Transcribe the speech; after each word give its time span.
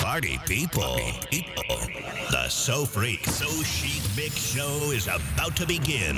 Party 0.00 0.38
people. 0.46 0.98
people. 1.30 1.76
The 2.30 2.48
So 2.48 2.84
Freak, 2.84 3.24
So 3.24 3.46
Chic 3.62 4.02
Mix 4.16 4.36
Show 4.36 4.90
is 4.92 5.06
about 5.06 5.56
to 5.56 5.66
begin. 5.66 6.16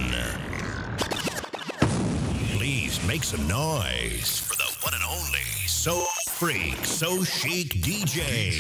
Please 2.56 3.04
make 3.06 3.24
some 3.24 3.46
noise 3.48 4.40
for 4.40 4.56
the 4.56 4.64
one 4.82 4.95
and 4.95 5.03
only 5.04 5.40
So 5.66 6.04
Freak, 6.29 6.85
So 6.85 7.24
Chic 7.24 7.81
DJ. 7.81 8.53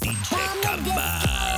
DJ 0.00 1.55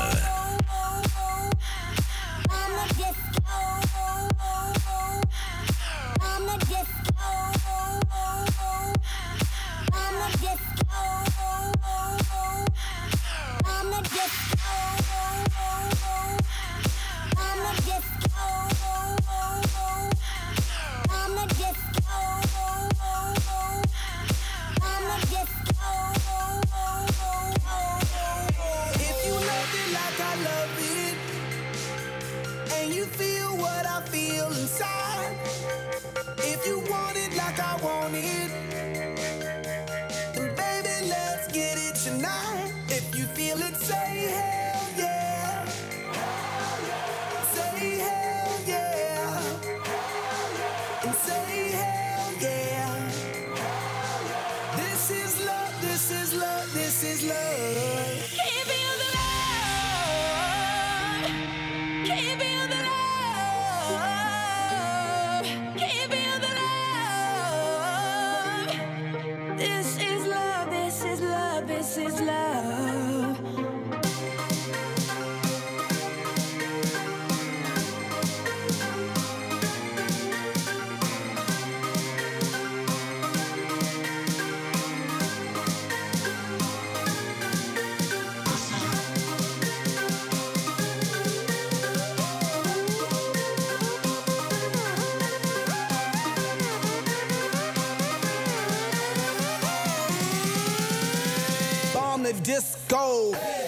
disco. 102.48 103.67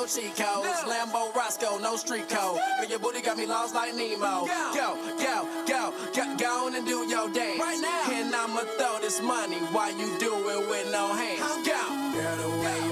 disco. 0.00 0.20
cheat 0.20 0.36
codes. 0.36 0.68
Lambo 0.86 1.34
Roscoe, 1.34 1.78
no 1.78 1.96
street 1.96 2.28
code. 2.28 2.58
But 2.78 2.88
your 2.88 2.98
booty 2.98 3.20
got 3.20 3.36
me 3.36 3.46
lost 3.46 3.74
like 3.74 3.94
Nemo. 3.94 4.46
Go, 4.46 4.96
go, 5.18 5.48
go, 5.66 5.92
go, 6.14 6.36
go 6.36 6.66
on 6.66 6.74
and 6.74 6.86
do 6.86 7.06
your 7.08 7.28
dance. 7.30 7.60
Right 7.60 7.80
now. 7.80 8.10
And 8.12 8.34
I'ma 8.34 8.62
throw 8.78 8.98
this 9.00 9.20
money 9.20 9.58
while 9.72 9.92
you 9.96 10.18
do 10.18 10.32
it 10.50 10.68
with 10.68 10.90
no 10.92 11.12
hands. 11.14 11.66
Go. 11.66 12.12
Girl, 12.12 12.36
the 12.36 12.62
way 12.62 12.91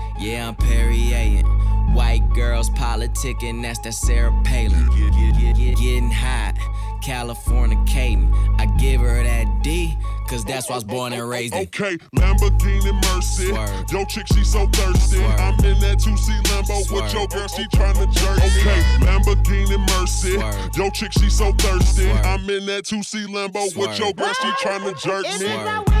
yeah, 0.21 0.47
I'm 0.47 0.55
Perrier. 0.55 1.43
White 1.93 2.23
girls 2.33 2.69
politicking, 2.69 3.61
that's 3.63 3.79
that 3.79 3.93
Sarah 3.93 4.31
Palin. 4.45 4.87
Getting 5.75 6.09
hot, 6.09 6.55
Californicating. 7.03 8.31
I 8.59 8.65
give 8.79 9.01
her 9.01 9.21
that 9.23 9.61
D, 9.61 9.97
cause 10.29 10.45
that's 10.45 10.69
why 10.69 10.75
I 10.75 10.77
was 10.77 10.83
born 10.85 11.11
and 11.11 11.27
raised 11.27 11.53
in. 11.53 11.63
Okay, 11.63 11.97
Lamborghini 12.15 12.93
Mercy. 13.13 13.47
Swerve. 13.49 13.91
Yo, 13.91 14.05
chick, 14.05 14.25
she 14.27 14.43
so 14.45 14.67
thirsty. 14.67 15.17
Swerve. 15.17 15.39
I'm 15.39 15.65
in 15.65 15.79
that 15.81 15.97
2C 15.97 16.41
Lambo 16.43 16.77
with 16.77 16.87
Swerve. 16.87 17.13
your 17.13 17.27
girl, 17.27 17.47
she 17.49 17.63
tryna 17.75 18.13
jerk. 18.13 18.37
Me. 18.37 18.61
Okay, 18.61 18.81
Lamborghini 19.05 19.77
Mercy. 19.99 20.35
Swerve. 20.37 20.69
Yo, 20.77 20.89
chick, 20.91 21.11
she 21.11 21.29
so 21.29 21.51
thirsty. 21.53 22.03
Swerve. 22.03 22.25
I'm 22.25 22.49
in 22.49 22.65
that 22.67 22.85
2C 22.85 23.25
Lambo 23.27 23.63
with 23.65 23.73
Swerve. 23.73 23.99
your 23.99 24.13
girl, 24.13 24.31
she 24.33 24.47
tryna 24.65 24.97
jerk 25.01 25.25
It 25.25 25.33
is 25.35 25.41
me. 25.41 26.00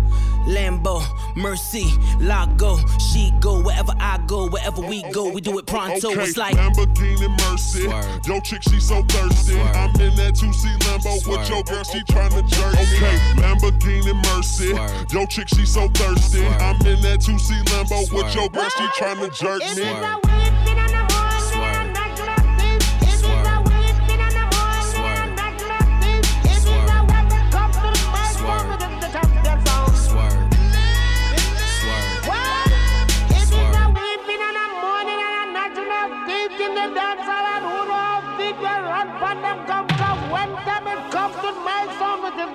Lambo, 0.47 1.01
Mercy, 1.35 1.85
Lago, 2.19 2.77
she 2.99 3.31
go 3.39 3.61
wherever 3.61 3.93
I 3.99 4.17
go, 4.27 4.47
wherever 4.49 4.81
we 4.81 5.03
go, 5.11 5.29
we 5.29 5.39
do 5.41 5.57
it 5.59 5.65
pronto. 5.65 6.11
Okay, 6.11 6.23
It's 6.23 6.37
like 6.37 6.55
Lamborghini 6.55 7.29
Mercy. 7.49 7.83
Swerve. 7.85 8.27
Yo, 8.27 8.39
chick, 8.41 8.63
she 8.63 8.79
so 8.79 9.03
thirsty. 9.03 9.53
Swerve. 9.53 9.75
I'm 9.75 9.89
in 10.01 10.15
that 10.15 10.33
2C 10.33 10.77
Lambo 10.79 11.13
with 11.15 11.23
Swerve. 11.23 11.49
your 11.49 11.63
girl, 11.63 11.83
she 11.83 11.99
tryna 12.01 12.47
jerk 12.49 12.73
me. 12.73 12.97
Okay, 12.97 13.17
Lamborghini 13.41 14.15
Mercy. 14.35 14.71
Swerve. 14.71 15.13
Yo, 15.13 15.25
chick, 15.27 15.47
she 15.49 15.65
so 15.65 15.87
thirsty. 15.89 16.39
Swerve. 16.39 16.61
I'm 16.61 16.75
in 16.87 17.01
that 17.01 17.19
2C 17.19 17.63
Lambo 17.65 17.99
with 17.99 18.07
Swerve. 18.09 18.35
your 18.35 18.49
girl, 18.49 18.69
she 18.69 18.85
tryna 18.99 19.33
jerk 19.37 19.61
me. 19.77 20.40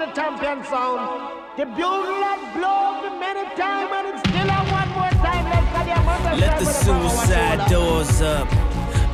The 0.07 0.21
champion 0.21 0.65
sound. 0.65 1.45
The 1.57 1.65
bugle 1.65 2.21
that 2.25 2.41
blows 2.55 3.03
the 3.05 3.13
many 3.19 3.45
times 3.57 3.91
and 3.97 4.07
it's 4.09 4.23
still 4.29 4.49
a 4.49 4.61
one 4.71 4.91
more 4.99 5.15
time. 5.25 5.45
Let's 5.53 5.69
get 5.73 5.87
your 5.87 6.03
mother 6.05 6.37
Let 6.37 6.59
the 6.59 6.67
suicide 6.67 7.69
doors 7.71 8.21
up. 8.21 8.49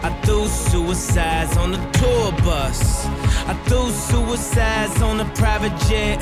I 0.05 0.11
threw 0.25 0.47
suicides 0.47 1.57
on 1.57 1.73
the 1.73 1.83
tour 1.93 2.33
bus. 2.45 3.07
I 3.47 3.55
threw 3.67 3.91
suicides 3.91 5.01
on 5.01 5.19
the 5.19 5.25
private 5.37 5.77
jet. 5.89 6.21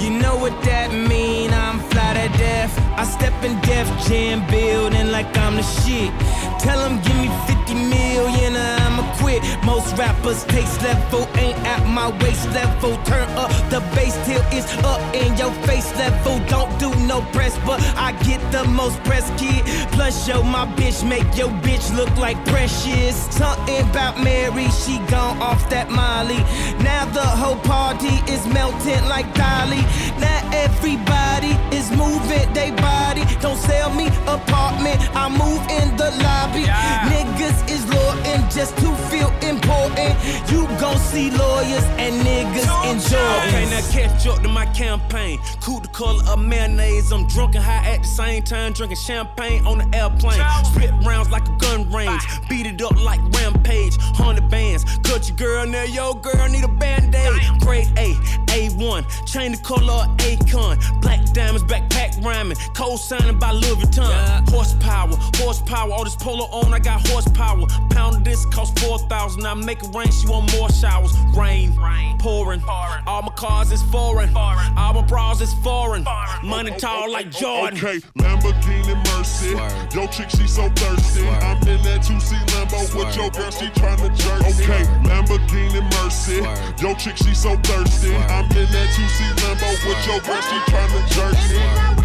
You 0.00 0.10
know 0.10 0.36
what 0.36 0.54
that 0.64 0.90
mean? 0.92 1.52
I'm 1.52 1.78
fly 1.90 2.14
to 2.14 2.38
death. 2.38 2.72
I 2.96 3.04
step 3.04 3.34
in 3.44 3.60
Def 3.60 3.86
Jam 4.08 4.46
building 4.50 5.12
like 5.12 5.36
I'm 5.36 5.56
the 5.56 5.62
shit. 5.62 6.12
Tell 6.58 6.80
'em 6.80 7.00
give 7.02 7.18
me 7.24 7.28
50 7.46 7.61
million 7.68 8.56
or 8.56 8.72
I'ma 8.84 9.04
quit. 9.18 9.42
Most 9.64 9.96
rappers 9.96 10.44
taste 10.44 10.82
level 10.82 11.28
ain't 11.36 11.58
at 11.66 11.86
my 11.86 12.08
waist 12.22 12.46
level. 12.50 12.96
Turn 13.04 13.28
up 13.36 13.50
the 13.70 13.80
bass 13.94 14.14
till 14.26 14.42
it's 14.50 14.72
up 14.84 15.00
in 15.14 15.36
your 15.36 15.52
face 15.66 15.90
level. 15.96 16.40
Don't 16.48 16.72
do 16.78 16.90
no 17.06 17.22
press, 17.32 17.58
but 17.66 17.80
I 17.96 18.12
get 18.24 18.40
the 18.52 18.64
most 18.64 19.02
press 19.04 19.26
kid. 19.40 19.64
Plus, 19.92 20.28
yo, 20.28 20.42
my 20.42 20.66
bitch 20.76 21.06
make 21.08 21.28
your 21.36 21.50
bitch 21.64 21.94
look 21.96 22.14
like 22.16 22.38
precious. 22.46 23.16
Something 23.34 23.88
about 23.90 24.22
Mary, 24.22 24.68
she 24.70 24.98
gone 25.10 25.38
off 25.40 25.68
that 25.70 25.90
Molly. 25.90 26.42
Now 26.82 27.04
the 27.06 27.28
whole 27.40 27.60
party 27.60 28.14
is 28.30 28.46
melting 28.46 29.04
like 29.06 29.28
Dolly. 29.34 29.82
Now 30.18 30.40
everybody 30.52 31.52
is 31.76 31.90
moving 31.90 32.52
they 32.54 32.70
body. 32.70 33.24
Don't 33.40 33.58
sell 33.58 33.90
me 33.94 34.06
apartment, 34.26 34.98
I 35.14 35.28
move 35.28 35.62
in 35.78 35.96
the 35.96 36.10
lobby. 36.24 36.64
Niggas 37.12 37.51
is 37.70 37.86
loyal 37.88 38.12
just 38.50 38.76
to 38.78 38.94
feel 39.08 39.30
important. 39.40 40.14
You 40.50 40.66
gon' 40.78 40.98
see 40.98 41.30
lawyers 41.30 41.84
and 41.96 42.14
niggas 42.24 42.68
enjoy. 42.90 43.48
Okay, 43.48 43.70
now 43.70 43.80
catch 43.90 44.26
up 44.26 44.42
to 44.42 44.48
my 44.48 44.66
campaign. 44.66 45.38
Cool 45.60 45.80
the 45.80 45.88
color 45.88 46.22
of 46.28 46.38
mayonnaise. 46.38 47.12
I'm 47.12 47.26
drunk 47.26 47.54
and 47.54 47.64
high 47.64 47.94
at 47.94 48.02
the 48.02 48.08
same 48.08 48.42
time, 48.42 48.72
drinking 48.72 48.98
champagne 48.98 49.66
on 49.66 49.78
the 49.78 49.96
airplane. 49.96 50.40
Spit 50.64 50.92
rounds 51.04 51.30
like 51.30 51.48
a 51.48 51.56
gun 51.58 51.90
range. 51.90 52.22
Beat 52.48 52.66
it 52.66 52.80
up 52.82 52.96
like 53.02 53.20
rampage. 53.38 53.96
Hundred 54.14 54.48
bands. 54.50 54.84
Cut 55.02 55.28
your 55.28 55.36
girl 55.36 55.66
now, 55.66 55.84
yo 55.84 56.14
girl 56.14 56.48
need 56.48 56.64
a 56.64 56.68
band-aid. 56.68 57.60
Grade 57.60 57.90
A, 57.98 58.14
A1. 58.52 59.26
Chain 59.26 59.52
the 59.52 59.58
color 59.58 60.04
of 60.04 60.16
Akon. 60.18 60.78
Black 61.00 61.24
diamonds, 61.32 61.64
backpack 61.64 62.22
rhyming. 62.24 62.56
Cold 62.74 63.00
signing 63.00 63.38
by 63.38 63.52
Louis 63.52 63.76
Vuitton. 63.76 64.48
Horsepower, 64.50 65.16
horsepower. 65.36 65.92
All 65.92 66.04
this 66.04 66.16
polo 66.16 66.44
on, 66.46 66.72
I 66.72 66.78
got 66.78 67.06
horsepower. 67.08 67.41
Pound 67.90 68.16
of 68.16 68.24
this 68.24 68.46
cost 68.46 68.78
4,000. 68.78 69.44
I 69.44 69.54
make 69.54 69.82
it 69.82 69.94
rain, 69.94 70.10
she 70.10 70.28
want 70.28 70.52
more 70.52 70.70
showers, 70.70 71.12
rain, 71.36 71.74
rain. 71.76 72.18
pouring. 72.18 72.62
All 73.06 73.22
my 73.22 73.32
cars 73.36 73.72
is 73.72 73.82
foreign. 73.84 74.30
foreign. 74.32 74.78
All 74.78 74.94
my 74.94 75.02
bras 75.02 75.40
is 75.40 75.52
foreign. 75.54 76.04
Money 76.42 76.70
oh, 76.70 76.74
oh, 76.74 76.78
tall 76.78 77.04
oh, 77.08 77.12
like 77.12 77.30
Jordan. 77.30 77.78
Okay, 77.78 77.98
Lamborghini 78.18 78.94
Mercy. 79.12 79.52
Swerve. 79.52 79.94
Yo, 79.94 80.06
chick, 80.06 80.30
she 80.30 80.46
so 80.46 80.68
thirsty. 80.70 81.20
Swerve. 81.20 81.42
I'm 81.42 81.68
in 81.68 81.82
that 81.82 82.00
2C 82.02 82.38
Lambo 82.54 82.80
with 82.94 83.16
your 83.16 83.30
girl, 83.30 83.50
she 83.50 83.66
tryna 83.66 84.16
jerk. 84.16 84.40
Okay, 84.42 84.84
Lamborghini 85.02 85.82
Mercy. 85.98 86.38
Swerve. 86.38 86.80
Yo, 86.80 86.94
chick, 86.94 87.16
she 87.16 87.34
so 87.34 87.56
thirsty. 87.56 88.08
Swerve. 88.08 88.30
I'm 88.30 88.44
in 88.56 88.70
that 88.70 88.88
2C 88.94 89.20
Lambo 89.42 89.68
with 89.88 90.06
your 90.06 90.20
girl, 90.20 90.40
she 90.40 90.56
tryna 90.70 91.96
jerk. 91.96 92.01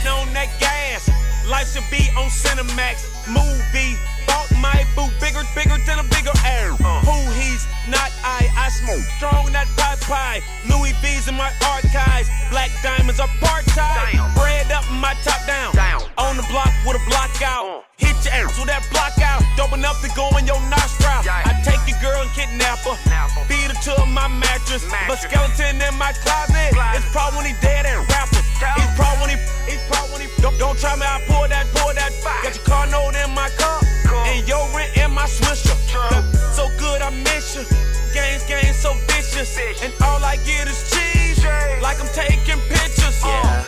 Smoking 0.00 0.28
on 0.28 0.32
that 0.34 0.48
gas. 0.60 1.08
Life 1.46 1.72
should 1.72 1.84
be 1.90 2.08
on 2.16 2.28
Cinemax. 2.30 3.04
Movie. 3.28 3.96
Bought 4.26 4.50
my 4.60 4.86
boo 4.94 5.08
bigger, 5.20 5.42
bigger 5.54 5.76
than 5.84 5.98
a 5.98 6.06
bigger 6.08 6.32
air. 6.46 6.72
Who 6.72 7.16
he's 7.36 7.66
not 7.88 8.12
I. 8.24 8.48
I 8.56 8.68
smoke 8.70 9.02
strong, 9.16 9.52
that 9.52 9.66
pie 9.76 9.98
pie. 10.06 10.40
Louis 10.68 10.92
V's 11.02 11.28
in 11.28 11.34
my 11.34 11.50
archives. 11.66 12.28
Black 12.50 12.70
diamonds 12.82 13.20
are 13.20 13.30
part 13.40 13.64
time. 13.76 14.16
Bread 14.34 14.70
up, 14.72 14.84
my 14.92 15.14
top 15.24 15.44
down. 15.46 15.74
On 16.18 16.36
the 16.36 16.46
block 16.48 16.70
with 16.86 16.96
a 16.96 17.04
block 17.08 17.32
out. 17.42 17.84
Hit 17.98 18.16
your 18.24 18.34
ass 18.34 18.56
with 18.58 18.68
that 18.68 18.86
block 18.92 19.18
out. 19.20 19.42
Dope 19.56 19.72
enough 19.72 20.00
to 20.02 20.08
go 20.14 20.28
in 20.38 20.46
your 20.46 20.60
nostril. 20.70 21.24
I 21.28 21.60
take 21.64 21.82
your 21.88 21.98
girl 22.00 22.22
and 22.22 22.30
kidnap 22.32 22.78
her. 22.86 22.96
Beat 23.48 23.68
her 23.68 23.78
to 23.90 24.06
my 24.06 24.28
mattress. 24.28 24.84
But 25.08 25.18
skeleton 25.18 25.80
in 25.82 25.94
my 25.98 26.12
closet. 26.24 26.72
It's 26.94 27.08
probably 27.10 27.36
when 27.36 27.46
he 27.52 27.54
dead 27.60 27.86
and 27.86 28.06
rapper. 28.60 28.80
He's 28.80 28.94
probably 28.96 29.20
when 29.20 29.30
he, 29.32 29.38
he's 29.72 29.84
probably 29.88 30.12
when 30.12 30.20
he, 30.22 30.28
don't, 30.42 30.56
don't 30.58 30.78
try 30.78 30.94
me, 30.96 31.02
I 31.02 31.20
pour 31.26 31.48
that, 31.48 31.66
pour 31.74 31.92
that. 31.94 32.12
Got 32.44 32.54
your 32.54 32.64
car 32.64 32.86
note 32.86 33.16
in 33.16 33.30
my 33.34 33.48
car. 33.58 33.80
And 34.26 34.46
your 34.46 34.62
rent 34.76 34.96
in 34.96 35.10
my 35.10 35.24
swisher. 35.24 35.76
So 36.52 36.68
good, 36.78 37.02
I 37.02 37.10
miss 37.10 37.56
you. 37.56 37.64
Games, 38.12 38.44
games 38.44 38.76
so 38.76 38.94
vicious. 39.08 39.56
And 39.82 39.92
all 40.02 40.22
I 40.24 40.36
get 40.44 40.68
is 40.68 40.90
cheese. 40.90 41.42
Like 41.80 42.00
I'm 42.00 42.10
taking 42.12 42.60
pictures. 42.68 43.22
Yeah. 43.24 43.66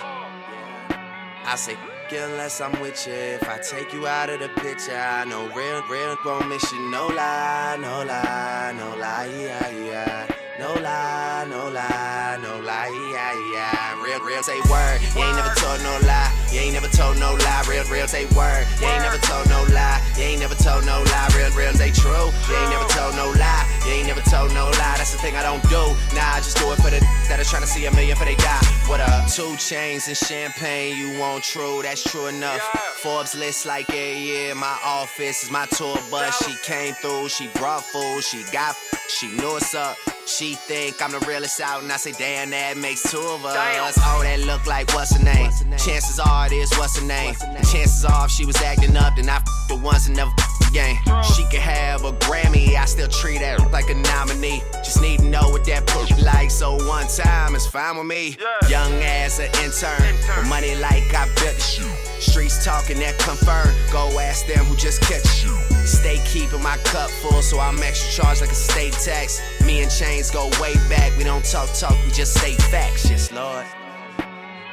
I 1.44 1.56
say, 1.56 1.76
unless 2.16 2.60
I'm 2.60 2.78
with 2.80 3.06
you. 3.06 3.12
If 3.12 3.48
I 3.48 3.58
take 3.58 3.92
you 3.92 4.06
out 4.06 4.28
of 4.28 4.40
the 4.40 4.48
picture, 4.60 4.96
I 4.96 5.24
know 5.24 5.48
real, 5.54 5.82
real 5.88 6.16
won't 6.24 6.48
miss 6.48 6.70
you. 6.72 6.90
No 6.90 7.06
lie, 7.08 7.76
no 7.80 8.04
lie, 8.04 8.74
no 8.76 8.96
lie, 8.96 9.30
yeah, 9.38 9.70
yeah. 9.70 10.26
No 10.60 10.74
lie, 10.74 11.46
no 11.48 11.70
lie, 11.70 12.38
no 12.42 12.60
lie, 12.60 12.92
yeah, 13.10 13.32
yeah. 13.54 14.04
Real, 14.04 14.20
real 14.20 14.42
say 14.42 14.60
word. 14.68 15.00
You 15.16 15.24
ain't 15.24 15.36
never 15.36 15.54
told 15.56 15.80
no 15.80 15.98
lie. 16.04 16.30
You 16.52 16.60
ain't 16.60 16.74
never 16.74 16.88
told 16.88 17.18
no 17.18 17.32
lie. 17.32 17.64
Real, 17.66 17.84
real 17.84 18.06
say 18.06 18.26
word. 18.36 18.66
You 18.78 18.86
ain't 18.86 19.02
never 19.02 19.16
told 19.16 19.48
no 19.48 19.64
lie. 19.72 20.04
You 20.18 20.24
ain't 20.24 20.40
never 20.40 20.54
told 20.54 20.84
no 20.84 21.02
lie. 21.08 21.28
Real, 21.34 21.50
real 21.56 21.72
say 21.72 21.90
true. 21.90 22.28
You 22.48 22.56
ain't 22.56 22.68
never 22.68 22.84
told 22.92 23.16
no 23.16 23.32
lie. 23.40 23.64
You 23.86 23.92
ain't 23.92 24.06
never 24.06 24.20
told 24.28 24.52
no 24.52 24.66
lie. 24.76 25.00
That's 25.00 25.12
the 25.12 25.18
thing 25.18 25.36
I 25.36 25.42
don't 25.42 25.62
do. 25.72 25.96
Nah, 26.14 26.36
I 26.36 26.44
just 26.44 26.58
do 26.58 26.70
it 26.70 26.76
for 26.76 26.90
the 26.90 27.00
that 27.32 27.40
are 27.40 27.44
trying 27.44 27.62
to 27.62 27.68
see 27.68 27.86
a 27.86 27.90
million 27.92 28.14
for 28.14 28.26
they 28.26 28.36
die. 28.36 28.60
What 28.86 29.00
up? 29.00 29.26
Two 29.32 29.56
chains 29.56 30.06
and 30.08 30.16
champagne, 30.16 30.98
you 30.98 31.18
want 31.18 31.44
true, 31.44 31.80
that's 31.80 32.04
true 32.04 32.26
enough. 32.26 32.60
Forbes 33.00 33.34
list 33.34 33.64
like 33.64 33.88
a 33.88 34.20
year, 34.20 34.54
my 34.54 34.78
office 34.84 35.44
is 35.44 35.50
my 35.50 35.64
tour 35.66 35.96
bus. 36.10 36.44
She 36.44 36.54
came 36.62 36.92
through, 36.94 37.30
she 37.30 37.48
brought 37.54 37.84
food, 37.84 38.22
she 38.22 38.44
got, 38.52 38.76
she 39.08 39.28
knew 39.28 39.52
what's 39.52 39.74
up. 39.74 39.96
She 40.26 40.54
think 40.54 41.02
I'm 41.02 41.10
the 41.12 41.18
realest 41.26 41.60
out, 41.60 41.82
and 41.82 41.92
I 41.92 41.96
say, 41.96 42.12
damn, 42.12 42.50
that 42.50 42.76
makes 42.76 43.02
two 43.10 43.18
of 43.18 43.44
us. 43.44 43.98
Oh, 43.98 44.22
that 44.22 44.40
look 44.46 44.66
like 44.66 44.92
what's 44.94 45.14
her 45.16 45.22
name? 45.22 45.50
Chances 45.76 46.18
are 46.20 46.46
it 46.46 46.52
is 46.52 46.72
what's 46.78 46.98
her 46.98 47.06
name. 47.06 47.34
And 47.42 47.66
chances 47.68 48.04
are 48.04 48.26
if 48.26 48.30
she 48.30 48.46
was 48.46 48.56
acting 48.62 48.96
up, 48.96 49.16
then 49.16 49.28
I 49.28 49.36
f 49.36 49.44
the 49.68 49.76
once 49.76 50.06
and 50.06 50.16
never 50.16 50.30
f 50.38 50.68
again. 50.70 50.96
Oh. 51.08 51.22
She 51.36 51.44
could 51.50 51.60
have 51.60 52.04
a 52.04 52.12
Grammy, 52.12 52.76
I 52.76 52.84
still 52.86 53.08
treat 53.08 53.42
her 53.42 53.58
like 53.70 53.90
a 53.90 53.94
nominee. 53.94 54.62
Just 54.84 55.02
need 55.02 55.20
to 55.20 55.26
know 55.26 55.48
what 55.48 55.64
that 55.66 55.86
pussy 55.86 56.22
like, 56.22 56.50
so 56.50 56.76
one 56.86 57.06
time 57.08 57.54
is 57.54 57.66
fine 57.66 57.96
with 57.96 58.06
me. 58.06 58.36
Young 58.68 58.92
as 59.02 59.38
an 59.38 59.50
intern, 59.62 60.16
with 60.38 60.48
money 60.48 60.76
like 60.76 61.12
I 61.14 61.26
built 61.34 61.56
the 61.56 61.60
shit. 61.60 62.22
Streets 62.22 62.64
talking 62.64 63.00
that 63.00 63.18
confirm. 63.18 63.74
Go 63.90 64.18
ask 64.20 64.46
them 64.46 64.64
who 64.66 64.76
just 64.76 65.00
catch 65.02 65.44
you. 65.44 65.52
Stay 65.84 66.22
keeping 66.24 66.62
my 66.62 66.76
cup 66.84 67.10
full, 67.10 67.42
so 67.42 67.58
I'm 67.58 67.82
extra 67.82 68.22
charged 68.22 68.40
like 68.40 68.52
a 68.52 68.54
state 68.54 68.92
tax. 68.92 69.42
Me 69.66 69.82
and 69.82 69.90
Chainz 70.12 70.32
go 70.32 70.46
way 70.60 70.74
back. 70.88 71.16
We 71.16 71.24
don't 71.24 71.44
talk 71.44 71.68
talk, 71.72 71.96
we 72.04 72.10
just 72.12 72.34
say 72.34 72.54
facts. 72.70 73.08
Yes, 73.08 73.32
Lord. 73.32 73.64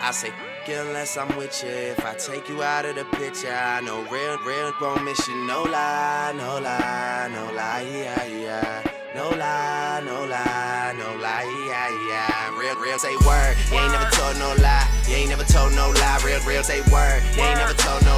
I 0.01 0.11
say, 0.11 0.31
unless 0.67 1.17
I'm 1.17 1.35
with 1.37 1.63
you. 1.63 1.69
If 1.69 2.05
I 2.05 2.13
take 2.15 2.47
you 2.49 2.61
out 2.61 2.85
of 2.85 2.95
the 2.95 3.05
picture, 3.17 3.51
I 3.51 3.81
know 3.81 4.01
real, 4.11 4.37
real 4.45 4.71
gon' 4.79 5.03
miss 5.03 5.27
you. 5.27 5.35
No 5.47 5.63
lie, 5.63 6.33
no 6.35 6.59
lie, 6.59 7.29
no 7.33 7.53
lie, 7.53 7.87
yeah, 7.89 8.25
yeah. 8.25 8.83
No 9.15 9.29
lie, 9.29 10.01
no 10.05 10.25
lie, 10.25 10.93
no 10.97 11.09
lie, 11.17 11.47
yeah, 11.67 11.89
yeah. 12.07 12.59
Real, 12.59 12.75
real 12.75 12.99
say 12.99 13.15
word. 13.25 13.57
You 13.71 13.79
ain't 13.79 13.91
never 13.91 14.09
told 14.11 14.37
no 14.37 14.53
lie. 14.61 14.87
You 15.07 15.15
ain't 15.15 15.29
never 15.29 15.43
told 15.43 15.73
no 15.73 15.89
lie. 15.89 16.21
Real, 16.23 16.39
real 16.45 16.63
say 16.63 16.81
word. 16.91 17.23
You 17.35 17.41
ain't 17.41 17.57
never 17.57 17.73
told 17.73 18.05
no 18.05 18.08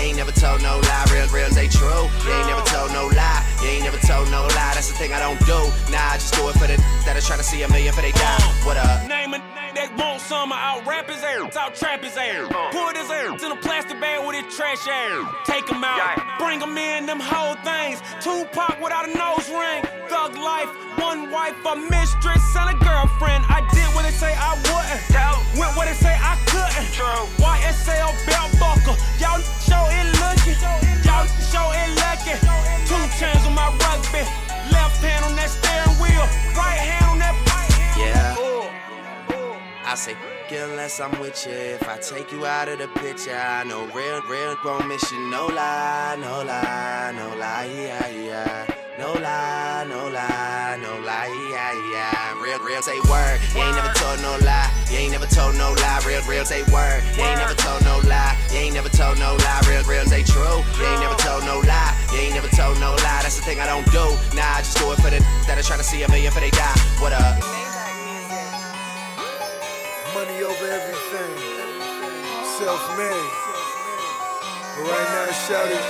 lie. 0.00 0.06
You 0.06 0.08
ain't 0.08 0.16
never 0.16 0.32
told 0.32 0.62
no 0.62 0.78
lie. 0.78 1.04
Real, 1.12 1.28
real 1.28 1.50
they 1.50 1.68
true. 1.68 2.08
You 2.24 2.32
ain't 2.32 2.46
never 2.46 2.64
told 2.66 2.92
no 2.92 3.06
lie. 3.08 3.44
You 3.62 3.68
ain't 3.68 3.84
never 3.84 3.98
told 3.98 4.30
no 4.30 4.42
lie. 4.42 4.72
That's 4.74 4.88
the 4.88 4.96
thing 4.96 5.12
I 5.12 5.20
don't 5.20 5.38
do. 5.46 5.58
Nah, 5.92 6.12
I 6.12 6.14
just 6.14 6.34
do 6.34 6.48
it 6.48 6.52
for 6.54 6.66
the 6.66 6.76
that 7.04 7.16
are 7.16 7.20
trying 7.20 7.38
to 7.38 7.44
see 7.44 7.62
a 7.62 7.68
million 7.68 7.92
for 7.92 8.02
they 8.02 8.12
die. 8.12 8.40
What 8.64 8.76
up? 8.76 9.08
Name 9.08 9.34
it, 9.34 9.42
that 9.74 9.96
want 9.96 10.20
some, 10.20 10.52
out 10.52 10.86
rap 10.86 11.08
his 11.08 11.22
air, 11.22 11.44
out 11.58 11.74
trap 11.74 12.04
his 12.04 12.16
air. 12.16 12.46
Put 12.46 12.96
his 12.96 13.10
air 13.10 13.32
in 13.32 13.52
a 13.52 13.56
plastic 13.56 14.00
bag 14.00 14.26
with 14.26 14.36
his 14.36 14.54
trash 14.54 14.86
air. 14.86 15.24
Take 15.44 15.68
him 15.68 15.82
out, 15.84 16.38
bring 16.38 16.60
him 16.60 16.76
in, 16.76 17.06
them 17.06 17.20
whole 17.20 17.56
things. 17.64 18.00
Tupac 18.20 18.80
without 18.80 19.08
a 19.08 19.12
nose 19.16 19.48
ring. 19.48 19.82
Thug 20.20 20.36
life, 20.36 20.68
one 20.98 21.30
wife, 21.30 21.56
a 21.64 21.76
mistress, 21.76 22.44
and 22.54 22.76
a 22.76 22.84
girlfriend. 22.84 23.42
I 23.48 23.64
did 23.72 23.88
what 23.96 24.04
they 24.04 24.12
say 24.12 24.36
I 24.36 24.52
wouldn't. 24.68 25.00
Went 25.56 25.72
where 25.76 25.86
they 25.88 25.96
say 25.96 26.12
I 26.12 26.36
couldn't. 26.44 26.92
YSL 27.40 28.12
belt 28.28 28.52
buckle. 28.60 29.00
Y'all 29.16 29.40
show 29.64 29.80
it 29.88 30.06
looking. 30.20 30.60
Y'all 31.08 31.24
show 31.48 31.64
it 31.72 31.88
lucky. 32.04 32.36
Two 32.84 33.00
chains 33.16 33.46
on 33.48 33.54
my 33.56 33.72
rugby. 33.80 34.20
Left 34.68 35.00
hand 35.00 35.24
on 35.24 35.34
that 35.36 35.48
steering 35.48 35.96
wheel. 35.96 36.26
Right 36.52 36.76
hand 36.76 37.06
on 37.08 37.18
that. 37.24 37.32
Yeah. 37.96 38.36
I 39.86 39.94
say, 39.94 40.14
unless 40.52 41.00
I'm 41.00 41.18
with 41.18 41.46
you. 41.46 41.52
If 41.52 41.88
I 41.88 41.96
take 41.96 42.30
you 42.30 42.44
out 42.44 42.68
of 42.68 42.78
the 42.78 42.88
picture, 43.00 43.34
I 43.34 43.64
know 43.64 43.86
real, 43.96 44.20
real 44.28 44.54
gon' 44.62 44.86
miss 44.86 45.10
you. 45.10 45.30
No 45.30 45.46
lie, 45.46 46.18
no 46.20 46.44
lie, 46.44 47.14
no 47.16 47.38
lie, 47.38 47.70
yeah, 47.72 48.08
yeah. 48.08 48.79
No 49.00 49.14
lie, 49.14 49.86
no 49.88 50.12
lie, 50.12 50.76
no 50.76 51.00
lie, 51.00 51.32
yeah, 51.48 51.72
yeah. 51.88 52.36
Real, 52.36 52.60
real 52.60 52.82
say 52.82 53.00
word. 53.08 53.40
You 53.56 53.64
ain't 53.64 53.72
never 53.72 53.88
told 53.96 54.20
no 54.20 54.36
lie. 54.44 54.68
You 54.92 54.98
ain't 54.98 55.12
never 55.12 55.24
told 55.24 55.56
no 55.56 55.72
lie. 55.72 56.04
Real, 56.04 56.20
real 56.28 56.44
say 56.44 56.60
word. 56.68 57.00
You 57.16 57.24
ain't 57.24 57.40
never 57.40 57.56
told 57.56 57.80
no 57.80 57.96
lie. 58.04 58.36
You 58.52 58.58
ain't 58.60 58.74
never 58.74 58.90
told 58.90 59.16
no 59.16 59.40
lie. 59.40 59.64
Real, 59.64 59.80
real 59.88 60.04
say 60.04 60.22
true. 60.22 60.60
You 60.76 60.84
ain't 60.84 61.00
never 61.00 61.16
told 61.16 61.48
no 61.48 61.64
lie. 61.64 61.96
You 62.12 62.28
ain't 62.28 62.34
never 62.36 62.52
told 62.52 62.76
no 62.76 62.92
lie. 63.00 63.24
That's 63.24 63.40
the 63.40 63.42
thing 63.42 63.58
I 63.58 63.64
don't 63.64 63.88
do. 63.88 64.04
Nah, 64.36 64.60
I 64.60 64.60
just 64.60 64.76
do 64.76 64.92
it 64.92 65.00
for 65.00 65.08
the 65.08 65.24
that 65.48 65.56
are 65.56 65.64
trying 65.64 65.80
to 65.80 65.88
see 65.88 66.04
a 66.04 66.08
million 66.12 66.30
for 66.30 66.44
they 66.44 66.52
die. 66.52 66.76
What 67.00 67.16
up? 67.16 67.40
Money 70.12 70.44
over 70.44 70.66
everything. 70.76 71.32
Self-made. 72.60 73.32
But 74.76 74.84
right 74.92 75.08
now, 75.16 75.32
shout 75.48 75.72
it. 75.72 75.84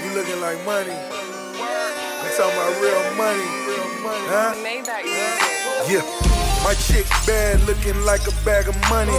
You 0.00 0.16
looking 0.16 0.40
like 0.40 0.56
money. 0.64 0.96
Talking 2.36 2.52
about 2.52 2.82
real 2.82 3.14
money. 3.14 3.46
Huh? 4.26 4.54
Yeah. 5.86 6.02
My 6.64 6.74
chick 6.74 7.06
bad 7.26 7.60
looking 7.62 8.00
like 8.04 8.26
a 8.26 8.32
bag 8.44 8.66
of 8.66 8.74
money. 8.90 9.12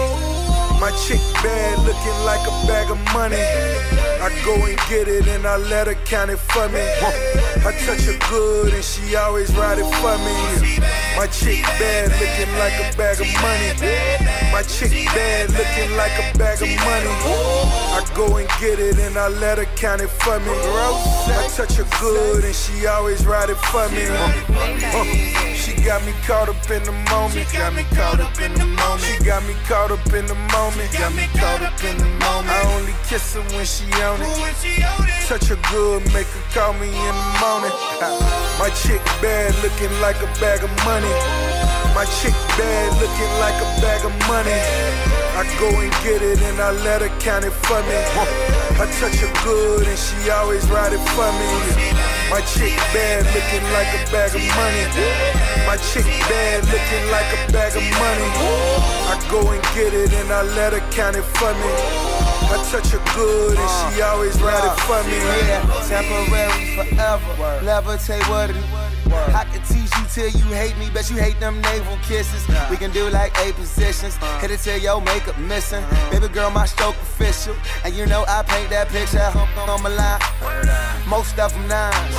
My 0.81 0.91
chick 1.07 1.21
bad 1.41 1.79
looking 1.85 2.25
like 2.25 2.45
a 2.45 2.51
bag 2.67 2.91
of 2.91 2.99
money. 3.13 4.04
I 4.25 4.29
go 4.43 4.55
and 4.55 4.75
get 4.89 5.07
it 5.07 5.27
and 5.27 5.45
I 5.45 5.57
let 5.57 5.85
her 5.85 5.93
count 5.93 6.31
it 6.31 6.37
for 6.37 6.67
me. 6.69 6.81
I 6.81 7.71
touch 7.85 8.01
her 8.09 8.17
good 8.27 8.73
and 8.73 8.83
she 8.83 9.15
always 9.15 9.53
ride 9.53 9.77
it 9.77 9.85
for 10.01 10.17
me. 10.17 10.81
My 11.15 11.27
chick 11.27 11.61
bad 11.77 12.09
looking 12.17 12.51
like 12.57 12.73
a 12.73 12.97
bag 12.97 13.21
of 13.21 13.29
money. 13.45 13.69
My 14.51 14.63
chick 14.63 15.05
bad 15.13 15.51
looking 15.51 15.95
like 15.95 16.11
a 16.17 16.35
bag 16.39 16.59
of 16.59 16.73
money. 16.81 17.13
I 17.93 18.01
go 18.15 18.37
and 18.37 18.49
get 18.59 18.79
it 18.79 18.97
and 18.97 19.15
I 19.15 19.27
let 19.27 19.59
her 19.59 19.69
count 19.75 20.01
it 20.01 20.09
for 20.09 20.39
me. 20.39 20.49
I 20.49 21.47
touch 21.55 21.75
her 21.75 21.85
good 22.01 22.43
and 22.45 22.55
she 22.55 22.87
always 22.87 23.27
ride 23.27 23.51
it 23.51 23.57
for 23.57 23.87
me. 23.89 24.07
Uh, 24.09 25.54
She 25.65 25.73
got 25.81 26.05
me 26.05 26.13
caught 26.29 26.47
up 26.47 26.69
in 26.69 26.83
the 26.83 26.93
moment. 27.09 27.49
Got 27.49 27.73
me 27.73 27.81
caught 27.97 28.21
up 28.21 28.37
in 28.37 28.53
the 28.53 28.69
moment. 28.69 29.01
She 29.01 29.17
got 29.25 29.41
me 29.49 29.55
caught 29.65 29.89
up 29.89 30.05
in 30.13 30.29
the 30.29 30.37
moment. 30.53 30.93
Got 30.93 31.09
me 31.17 31.25
caught 31.41 31.65
up 31.65 31.81
in 31.81 31.97
the 31.97 32.05
moment. 32.21 32.53
I 32.53 32.61
only 32.77 32.93
kiss 33.09 33.33
her 33.33 33.41
when 33.57 33.65
she 33.65 33.89
on 34.05 34.21
it. 34.21 34.29
Touch 35.25 35.49
her 35.49 35.57
good, 35.73 36.05
make 36.13 36.29
her 36.29 36.45
call 36.53 36.77
me 36.77 36.85
in 36.85 37.13
the 37.17 37.29
morning. 37.41 37.73
Uh, 37.97 38.13
my 38.61 38.69
chick 38.77 39.01
bad, 39.25 39.57
looking 39.65 39.89
like 40.05 40.21
a 40.21 40.29
bag 40.37 40.61
of 40.61 40.69
money. 40.85 41.09
My 41.97 42.05
chick 42.21 42.37
bad, 42.61 42.93
looking 43.01 43.33
like 43.41 43.57
a 43.57 43.69
bag 43.81 44.05
of 44.05 44.13
money. 44.29 44.53
I 45.33 45.49
go 45.57 45.73
and 45.81 45.89
get 46.05 46.21
it 46.21 46.45
and 46.45 46.61
I 46.61 46.77
let 46.85 47.01
her 47.01 47.09
count 47.17 47.43
it 47.43 47.57
for 47.65 47.81
me. 47.89 47.97
I 48.77 48.85
touch 49.01 49.17
her 49.17 49.33
good 49.41 49.87
and 49.87 49.97
she 49.97 50.29
always 50.29 50.69
ride 50.69 50.93
it 50.93 51.01
for 51.17 51.25
me. 51.41 52.04
My 52.29 52.41
chick 52.41 52.75
bad, 52.91 53.25
looking 53.33 53.65
like 53.71 53.89
a 53.93 54.01
bag 54.11 54.33
of 54.35 54.43
money. 54.57 54.83
My 55.65 55.77
chick 55.77 56.05
bad, 56.27 56.65
looking 56.65 57.05
like 57.11 57.29
a 57.33 57.51
bag 57.51 57.75
of 57.77 57.85
money. 58.01 58.29
I 59.07 59.15
go 59.29 59.51
and 59.51 59.61
get 59.75 59.93
it 59.93 60.13
and 60.13 60.31
I 60.31 60.41
let 60.57 60.73
her 60.73 60.83
count 60.91 61.15
it 61.15 61.23
for 61.23 61.53
me. 61.53 61.71
I 62.49 62.57
touch 62.71 62.89
her 62.89 63.01
good 63.15 63.57
and 63.57 63.93
she 63.93 64.01
always 64.01 64.41
ride 64.41 64.65
it 64.65 64.77
for 64.81 65.01
me. 65.09 65.17
Yeah, 65.47 65.61
temporary 65.87 66.75
forever. 66.75 67.65
Levitate 67.65 68.27
what 68.29 68.49
it 68.49 68.84
I 69.11 69.45
can 69.51 69.61
teach 69.63 69.91
you 69.97 70.05
till 70.13 70.29
you 70.29 70.45
hate 70.53 70.77
me, 70.77 70.89
but 70.93 71.09
you 71.09 71.17
hate 71.17 71.39
them 71.39 71.61
naval 71.61 71.97
kisses. 72.03 72.45
We 72.69 72.77
can 72.77 72.91
do 72.91 73.09
like 73.09 73.37
eight 73.41 73.55
positions. 73.55 74.15
Hit 74.41 74.51
it 74.51 74.59
till 74.59 74.77
your 74.77 75.01
makeup 75.01 75.37
missing. 75.37 75.83
Baby 76.11 76.27
girl, 76.29 76.49
my 76.49 76.65
stroke 76.65 76.95
official. 76.95 77.55
And 77.83 77.93
you 77.93 78.05
know 78.05 78.25
I 78.27 78.43
paint 78.43 78.69
that 78.69 78.89
picture 78.89 79.19
on 79.69 79.83
my 79.83 79.89
line. 79.89 80.21
Most 81.07 81.37
of 81.37 81.53
them 81.53 81.67
nines, 81.67 82.15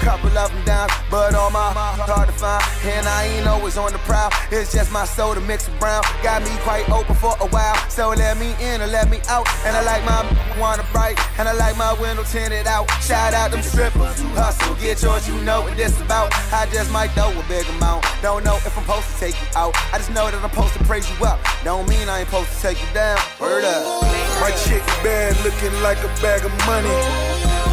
couple 0.00 0.30
of 0.38 0.50
them 0.52 0.64
downs, 0.64 0.92
but 1.10 1.34
on 1.34 1.52
my 1.52 1.72
hard 1.72 2.28
to 2.28 2.34
find. 2.34 2.62
And 2.84 3.06
I 3.08 3.26
ain't 3.26 3.46
always 3.46 3.76
on 3.76 3.92
the 3.92 3.98
prowl. 3.98 4.30
It's 4.50 4.72
just 4.72 4.92
my 4.92 5.04
soda 5.04 5.40
mixed 5.40 5.68
with 5.68 5.80
brown. 5.80 6.02
Got 6.22 6.42
me 6.42 6.50
quite 6.62 6.88
open 6.90 7.16
for 7.16 7.34
a 7.40 7.48
while. 7.48 7.74
So 7.88 8.10
let 8.10 8.38
me 8.38 8.54
in 8.60 8.80
or 8.80 8.86
let 8.86 9.10
me 9.10 9.18
out. 9.28 9.48
And 9.64 9.76
I 9.76 9.82
like 9.82 10.04
my 10.04 10.20
wanna 10.60 10.86
bright. 10.92 11.18
And 11.38 11.48
I 11.48 11.52
like 11.52 11.76
my 11.76 11.92
window 12.00 12.22
tinted 12.22 12.66
out. 12.66 12.88
Shout 13.02 13.34
out 13.34 13.50
them 13.50 13.62
strippers. 13.62 14.20
Hustle, 14.38 14.74
get 14.76 15.02
yours, 15.02 15.26
you 15.26 15.34
know 15.42 15.62
what 15.62 15.76
this 15.76 15.98
about. 16.00 16.19
I 16.52 16.68
just 16.72 16.90
might 16.90 17.08
throw 17.12 17.30
a 17.30 17.44
big 17.48 17.66
amount. 17.76 18.04
Don't 18.20 18.44
know 18.44 18.56
if 18.56 18.76
I'm 18.76 18.84
supposed 18.84 19.08
to 19.08 19.16
take 19.18 19.34
you 19.40 19.48
out. 19.56 19.72
I 19.92 19.98
just 19.98 20.10
know 20.10 20.30
that 20.30 20.34
I'm 20.34 20.50
supposed 20.50 20.74
to 20.74 20.84
praise 20.84 21.08
you 21.08 21.24
up. 21.24 21.40
Don't 21.64 21.88
mean 21.88 22.08
I 22.08 22.20
ain't 22.20 22.28
supposed 22.28 22.52
to 22.52 22.60
take 22.60 22.80
you 22.80 22.90
down. 22.92 23.18
Word 23.40 23.64
up. 23.64 24.02
My 24.40 24.50
chick 24.66 24.84
bad, 25.04 25.36
looking 25.44 25.72
like 25.82 25.98
a 26.04 26.10
bag 26.20 26.44
of 26.44 26.52
money. 26.66 26.92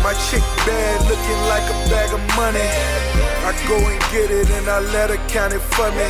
My 0.04 0.14
chick 0.30 0.44
bad, 0.64 1.02
looking 1.10 1.42
like 1.52 1.66
a 1.68 1.78
bag 1.90 2.14
of 2.14 2.22
money. 2.36 3.37
I 3.48 3.56
go 3.64 3.80
and 3.80 4.02
get 4.12 4.28
it 4.30 4.52
and 4.52 4.68
I 4.68 4.82
let 4.92 5.10
her 5.10 5.16
count 5.32 5.54
it 5.54 5.64
for 5.72 5.88
me. 5.96 6.04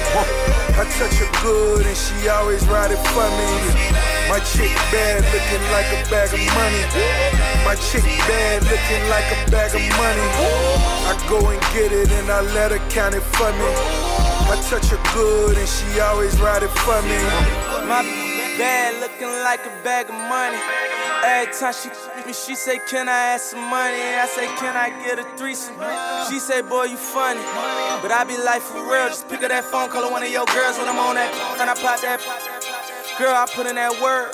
I 0.73 0.89
touch 0.97 1.21
her 1.21 1.29
good 1.45 1.85
and 1.85 1.95
she 1.95 2.27
always 2.29 2.65
ride 2.65 2.89
it 2.89 2.97
for 3.13 3.29
me. 3.29 3.49
My 4.25 4.41
chick 4.41 4.73
bad, 4.89 5.21
looking 5.29 5.61
like 5.69 5.85
a 5.93 6.01
bag 6.09 6.33
of 6.33 6.41
money. 6.57 6.81
My 7.61 7.77
chick 7.77 8.01
bad, 8.25 8.65
looking 8.65 9.03
like 9.13 9.29
a 9.29 9.51
bag 9.53 9.69
of 9.69 9.85
money. 10.01 10.27
I 11.05 11.13
go 11.29 11.37
and 11.53 11.61
get 11.77 11.93
it 11.93 12.09
and 12.09 12.27
I 12.31 12.41
let 12.57 12.71
her 12.71 12.81
count 12.89 13.13
it 13.13 13.21
for 13.21 13.53
me. 13.53 13.69
I 14.49 14.57
touch 14.65 14.89
her 14.89 15.13
good 15.13 15.59
and 15.59 15.69
she 15.69 15.99
always 15.99 16.33
ride 16.41 16.63
it 16.63 16.73
for 16.81 16.99
me. 17.05 17.21
My 17.85 18.01
bad 18.57 18.97
looking 18.99 19.29
like 19.45 19.61
a 19.61 19.73
bag 19.83 20.09
of 20.09 20.17
money. 20.25 20.57
Every 21.23 21.53
time 21.53 21.73
she 21.73 21.89
me, 22.25 22.33
she 22.33 22.55
say, 22.55 22.79
Can 22.89 23.07
I 23.07 23.35
add 23.35 23.41
some 23.41 23.61
money? 23.69 23.95
I 23.95 24.27
say, 24.27 24.47
Can 24.57 24.75
I 24.75 24.89
get 25.03 25.19
a 25.19 25.23
threesome? 25.37 25.75
She 26.29 26.39
say, 26.39 26.61
Boy, 26.61 26.85
you 26.85 26.97
funny. 26.97 27.41
But 28.01 28.11
I 28.11 28.23
be 28.27 28.37
like, 28.37 28.61
For 28.61 28.83
real, 28.83 29.07
just 29.07 29.29
pick 29.29 29.41
up 29.43 29.49
that 29.49 29.65
phone, 29.65 29.89
call 29.89 30.11
one 30.11 30.23
of 30.23 30.29
your 30.29 30.45
girls 30.45 30.77
when 30.77 30.87
I'm 30.87 30.99
on 30.99 31.15
that. 31.15 31.31
And 31.59 31.69
I 31.69 31.75
pop 31.75 32.01
that. 32.01 32.19
Girl, 33.17 33.33
I 33.33 33.47
put 33.47 33.65
in 33.65 33.75
that 33.75 33.99
word. 34.01 34.31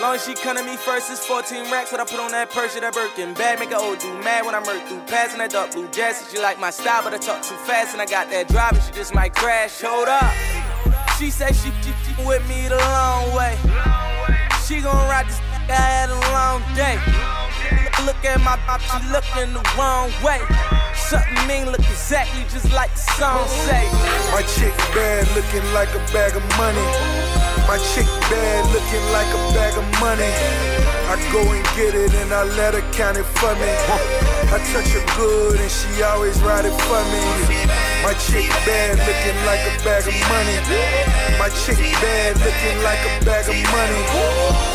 Long 0.00 0.16
as 0.16 0.24
she 0.24 0.34
come 0.34 0.56
to 0.56 0.64
me 0.64 0.76
first, 0.76 1.10
it's 1.10 1.24
14 1.24 1.70
racks. 1.70 1.92
What 1.92 2.00
I 2.00 2.04
put 2.04 2.18
on 2.18 2.32
that 2.32 2.50
purse, 2.50 2.74
that 2.74 2.94
Birkin 2.94 3.32
bag, 3.34 3.60
make 3.60 3.70
her 3.70 3.76
old 3.78 4.00
dude 4.00 4.24
mad 4.24 4.44
when 4.44 4.54
I 4.54 4.60
murk 4.60 4.82
through 4.88 5.00
passing 5.06 5.38
that 5.38 5.52
dark 5.52 5.70
blue 5.72 5.86
jacket. 5.88 6.26
She 6.30 6.40
like 6.42 6.58
my 6.58 6.70
style, 6.70 7.04
but 7.04 7.14
I 7.14 7.18
talk 7.18 7.42
too 7.42 7.54
fast, 7.62 7.92
and 7.92 8.02
I 8.02 8.06
got 8.06 8.28
that 8.30 8.48
drive, 8.48 8.72
and 8.72 8.82
she 8.82 8.92
just 8.92 9.14
might 9.14 9.34
crash. 9.34 9.80
Hold 9.80 10.08
up. 10.08 10.34
She 11.16 11.30
say 11.30 11.52
she, 11.52 11.70
she, 11.82 11.92
she 12.02 12.26
with 12.26 12.42
me 12.48 12.66
the 12.66 12.76
long 12.76 13.36
way. 13.36 13.56
She 14.66 14.80
gon' 14.80 14.96
ride 15.08 15.28
this. 15.28 15.43
I 15.68 15.72
had 15.72 16.10
a 16.10 16.20
long 16.36 16.60
day. 16.76 16.96
Look 18.04 18.20
at 18.24 18.40
my 18.40 18.56
pop, 18.68 18.80
she 18.80 19.00
looking 19.08 19.54
the 19.54 19.64
wrong 19.78 20.12
way. 20.22 20.40
Something 20.94 21.46
mean 21.46 21.66
look 21.70 21.80
exactly 21.80 22.44
just 22.52 22.70
like 22.72 22.92
the 22.92 23.04
song 23.16 23.48
say. 23.64 23.88
My 24.32 24.42
chick 24.56 24.76
bad, 24.92 25.24
looking 25.34 25.64
like 25.72 25.88
a 25.94 26.02
bag 26.12 26.36
of 26.36 26.44
money. 26.56 26.84
My 27.66 27.78
chick 27.94 28.06
bad, 28.28 28.62
looking 28.76 29.04
like 29.12 29.30
a 29.32 29.40
bag 29.56 29.72
of 29.78 29.86
money. 30.00 30.32
I 31.08 31.16
go 31.32 31.40
and 31.40 31.64
get 31.76 31.94
it 31.94 32.12
and 32.14 32.32
I 32.32 32.44
let 32.44 32.74
her 32.74 32.84
count 32.92 33.16
it 33.16 33.24
for 33.24 33.54
me. 33.56 34.33
I 34.54 34.58
touch 34.70 34.86
her 34.94 35.02
good 35.18 35.58
and 35.58 35.66
she 35.66 35.90
always 36.06 36.38
ride 36.38 36.62
it 36.62 36.76
for 36.86 37.02
me. 37.10 37.18
My 38.06 38.14
chick 38.22 38.46
bad, 38.62 38.94
looking 39.02 39.34
like 39.50 39.58
a 39.66 39.74
bag 39.82 40.06
of 40.06 40.14
money. 40.30 40.54
My 41.42 41.50
chick 41.66 41.82
bad, 41.98 42.38
looking 42.38 42.78
like 42.86 43.02
a 43.02 43.18
bag 43.26 43.50
of 43.50 43.58
money. 43.74 43.98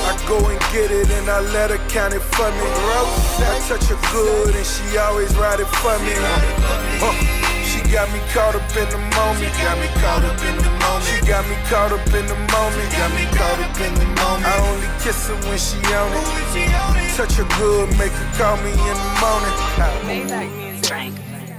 I 0.04 0.20
go 0.28 0.36
and 0.52 0.60
get 0.76 0.92
it 0.92 1.08
and 1.08 1.32
I 1.32 1.40
let 1.56 1.72
her 1.72 1.80
count 1.88 2.12
it 2.12 2.20
for 2.20 2.52
me. 2.52 2.68
I 3.40 3.56
touch 3.72 3.88
her 3.88 3.96
good 4.12 4.52
and 4.52 4.68
she 4.68 4.98
always 5.00 5.32
ride 5.40 5.64
it 5.64 5.72
for 5.80 5.96
me. 6.04 6.12
Huh. 7.00 7.16
She 7.64 7.80
got 7.88 8.12
me 8.12 8.20
caught 8.36 8.60
up 8.60 8.68
in 8.76 8.90
the 8.92 9.00
moment. 9.16 9.48
She 9.48 9.64
Got 9.64 9.80
me 9.80 9.88
caught 10.04 10.28
up 10.28 10.44
in 10.44 10.60
the 10.60 10.72
moment. 10.76 11.08
She 11.08 11.24
got 11.24 11.48
me 11.48 11.56
caught 11.72 11.96
up 11.96 12.04
in 12.12 12.28
the 12.28 12.36
moment. 12.52 12.92
Got 13.00 13.16
me 13.16 13.24
caught 13.32 13.64
up 13.64 13.80
in 13.80 13.96
the 13.96 14.08
moment. 14.20 14.44
I 14.44 14.60
only 14.60 14.92
kiss 15.00 15.32
her 15.32 15.40
when 15.48 15.56
she 15.56 15.80
on 15.96 16.12
it. 16.20 17.09
Touch 17.20 17.34
her 17.34 17.44
good, 17.60 17.90
make 17.98 18.14
her 18.14 18.38
call 18.38 18.56
me 18.64 18.72
in 18.72 18.78
the 18.78 19.18
morning. 19.20 20.84
Frank, 20.84 21.16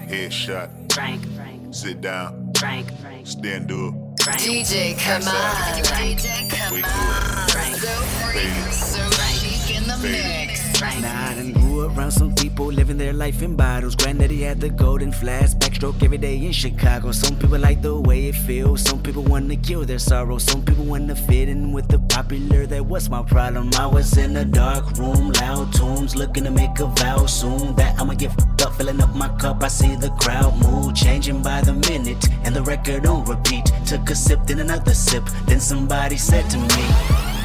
Headshot. 0.08 0.70
Frank, 0.90 1.22
Sit 1.70 2.00
down. 2.00 2.50
Frank, 2.56 2.88
Stand 3.24 3.70
up. 3.70 3.94
DJ 4.38 4.96
Kamal. 4.96 5.34
We 6.72 6.80
good. 6.80 7.76
So 7.76 7.92
free, 8.24 8.72
so 8.72 9.10
chic 9.34 9.76
in 9.76 9.86
the 9.86 9.98
mix. 9.98 10.69
Nah, 10.80 10.86
I 10.86 11.34
done 11.34 11.52
grew 11.52 11.82
around 11.82 12.10
some 12.10 12.34
people 12.34 12.64
living 12.72 12.96
their 12.96 13.12
life 13.12 13.42
in 13.42 13.54
bottles. 13.54 13.94
Granddaddy 13.94 14.40
had 14.40 14.62
the 14.62 14.70
golden 14.70 15.12
flask, 15.12 15.58
backstroke 15.58 16.02
every 16.02 16.16
day 16.16 16.38
in 16.38 16.52
Chicago. 16.52 17.12
Some 17.12 17.36
people 17.38 17.58
like 17.58 17.82
the 17.82 18.00
way 18.00 18.28
it 18.28 18.34
feels. 18.34 18.80
Some 18.80 19.02
people 19.02 19.22
wanna 19.22 19.56
kill 19.56 19.84
their 19.84 19.98
sorrow. 19.98 20.38
Some 20.38 20.64
people 20.64 20.84
wanna 20.84 21.14
fit 21.14 21.50
in 21.50 21.72
with 21.72 21.88
the 21.88 21.98
popular. 21.98 22.64
That 22.64 22.86
was 22.86 23.10
my 23.10 23.22
problem. 23.22 23.70
I 23.78 23.84
was 23.84 24.16
in 24.16 24.34
a 24.38 24.44
dark 24.46 24.96
room, 24.96 25.32
loud 25.32 25.70
tunes, 25.74 26.16
looking 26.16 26.44
to 26.44 26.50
make 26.50 26.80
a 26.80 26.86
vow 26.86 27.26
soon. 27.26 27.76
That 27.76 28.00
I'ma 28.00 28.14
get 28.14 28.32
fucked 28.32 28.62
up, 28.62 28.74
filling 28.76 29.02
up 29.02 29.14
my 29.14 29.28
cup. 29.36 29.62
I 29.62 29.68
see 29.68 29.96
the 29.96 30.10
crowd 30.22 30.56
mood 30.62 30.96
changing 30.96 31.42
by 31.42 31.60
the 31.60 31.74
minute, 31.74 32.26
and 32.44 32.56
the 32.56 32.62
record 32.62 33.04
on 33.04 33.26
repeat. 33.26 33.70
Took 33.84 34.08
a 34.08 34.14
sip, 34.14 34.46
then 34.46 34.60
another 34.60 34.94
sip. 34.94 35.24
Then 35.46 35.60
somebody 35.60 36.16
said 36.16 36.48
to 36.48 36.56
me. 36.56 37.19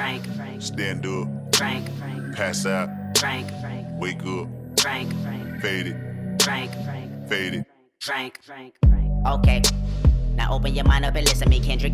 Frank, 0.00 0.24
Frank. 0.34 0.62
Stand 0.62 1.04
up. 1.04 1.28
Frank, 1.56 1.86
Frank. 1.98 2.34
Pass 2.34 2.64
out. 2.64 2.88
Frank, 3.18 3.46
Frank. 3.60 3.86
Wake 4.00 4.24
up. 4.24 4.48
Frank, 4.80 5.12
Fade 5.60 5.88
it. 5.88 6.42
Frank, 6.42 6.72
Frank. 6.86 7.28
Fade 7.28 7.54
it. 7.56 7.66
Frank, 8.00 8.40
Frank. 8.42 8.74
Okay, 9.26 9.60
now 10.36 10.54
open 10.54 10.74
your 10.74 10.86
mind 10.86 11.04
up 11.04 11.14
and 11.16 11.26
listen 11.26 11.44
to 11.44 11.50
me, 11.50 11.60
Kendrick. 11.60 11.92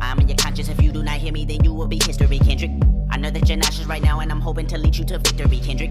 I'm 0.00 0.20
in 0.20 0.28
your 0.28 0.36
conscience. 0.36 0.68
If 0.68 0.80
you 0.80 0.92
do 0.92 1.02
not 1.02 1.16
hear 1.16 1.32
me, 1.32 1.44
then 1.44 1.64
you 1.64 1.74
will 1.74 1.88
be 1.88 1.98
history, 2.06 2.38
Kendrick. 2.38 2.70
I 3.10 3.16
know 3.16 3.30
that 3.30 3.48
you're 3.48 3.58
nauseous 3.58 3.86
right 3.86 4.00
now, 4.00 4.20
and 4.20 4.30
I'm 4.30 4.40
hoping 4.40 4.68
to 4.68 4.78
lead 4.78 4.96
you 4.96 5.04
to 5.06 5.18
victory, 5.18 5.58
Kendrick. 5.58 5.90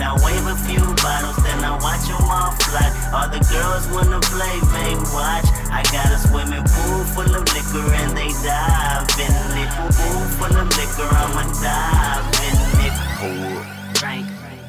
I 0.00 0.14
wave 0.24 0.46
a 0.46 0.56
few 0.64 0.80
bottles, 1.02 1.36
then 1.44 1.60
I 1.64 1.74
watch 1.82 2.06
them 2.08 2.22
all 2.24 2.52
fly. 2.64 2.86
All 3.12 3.28
the 3.28 3.42
girls 3.52 3.84
wanna 3.92 4.20
play, 4.32 4.56
they 4.72 4.94
watch. 5.12 5.44
I 5.68 5.82
got 5.92 6.08
a 6.14 6.18
swimming 6.18 6.64
pool 6.64 7.04
full 7.12 7.34
of 7.34 7.44
liquor 7.52 7.84
and 8.00 8.16
they 8.16 8.30
dive 8.46 9.04
in 9.18 9.32
it. 9.60 9.70
Pool 9.92 10.22
full 10.38 10.56
of 10.56 10.68
liquor, 10.78 11.08
I'ma 11.10 11.44
dive 11.60 12.26
in 12.46 12.56
it. 12.86 12.94
Hold 13.20 13.58
up. 13.58 13.94
Drink, 13.94 14.26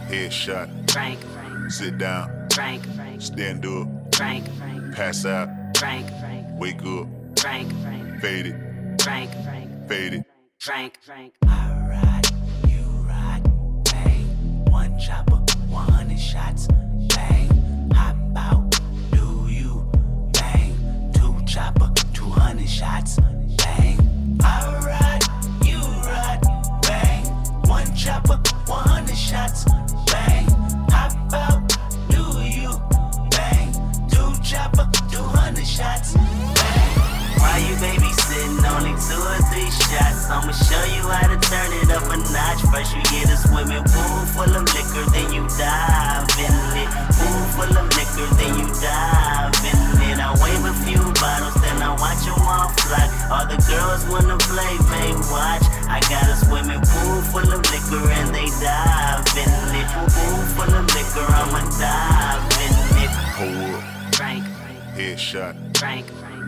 Headshot. 0.09 0.67
drink, 0.87 1.19
Sit 1.71 1.97
down. 1.97 2.47
drink, 2.49 2.83
Stand 3.19 3.65
up. 3.65 3.87
drink, 4.11 4.45
Pass 4.95 5.25
out. 5.25 5.47
drink, 5.73 6.05
Wake 6.59 6.81
up. 6.85 7.07
drink, 7.35 7.71
Fade 8.21 8.47
it. 8.47 8.97
drink, 8.97 9.31
Fade 9.87 10.13
it. 10.13 10.25
drink, 10.59 10.93
chopper, 15.03 15.35
100 15.69 16.17
shots, 16.17 16.67
bang. 17.13 17.49
Hop 17.93 18.15
out, 18.37 18.79
do 19.11 19.47
you, 19.49 19.85
bang. 20.31 21.11
Two 21.13 21.35
chopper, 21.45 21.91
200 22.13 22.69
shots, 22.69 23.19
bang. 23.57 23.99
I 24.41 24.79
ride, 24.85 25.67
you 25.67 25.79
ride, 26.07 26.41
bang. 26.83 27.25
One 27.67 27.93
chopper, 27.93 28.39
100 28.65 29.17
shots, 29.17 29.65
I'ma 40.33 40.51
show 40.51 40.83
you 40.89 41.03
how 41.05 41.27
to 41.29 41.37
turn 41.37 41.69
it 41.77 41.89
up 41.93 42.09
a 42.09 42.17
notch. 42.33 42.61
First 42.73 42.95
you 42.97 43.01
get 43.13 43.29
a 43.29 43.37
swimming 43.37 43.83
pool 43.85 44.19
full 44.33 44.49
of 44.49 44.65
liquor, 44.73 45.05
then 45.13 45.29
you 45.31 45.45
dive 45.61 46.25
in 46.41 46.53
it. 46.81 46.89
Pool 47.13 47.41
full 47.53 47.69
of 47.77 47.85
liquor, 47.93 48.27
then 48.41 48.53
you 48.57 48.67
dive 48.81 49.53
in 49.61 49.77
it. 50.09 50.17
I 50.17 50.33
wave 50.41 50.65
a 50.65 50.73
few 50.81 50.97
bottles, 51.21 51.53
then 51.61 51.77
I 51.85 51.93
watch 52.01 52.25
them 52.25 52.41
all 52.49 52.69
fly. 52.81 53.05
All 53.29 53.45
the 53.45 53.61
girls 53.69 54.01
wanna 54.09 54.37
play, 54.49 54.73
they 54.89 55.13
watch. 55.29 55.65
I 55.85 56.01
got 56.09 56.25
a 56.25 56.35
swimming 56.41 56.81
pool 56.81 57.21
full 57.29 57.49
of 57.53 57.61
liquor 57.69 58.01
and 58.17 58.33
they 58.33 58.49
dive 58.57 59.21
in 59.37 59.53
it. 59.77 59.87
Pool 60.17 60.41
full 60.57 60.73
of 60.73 60.85
liquor, 60.97 61.27
I'ma 61.29 61.61
dive 61.77 62.43
in 62.65 62.73
it. 63.05 63.11
Hold 63.37 63.75
up. 63.77 63.83
Drink, 64.17 64.43
Headshot. 64.97 65.53
drink, 65.73 66.05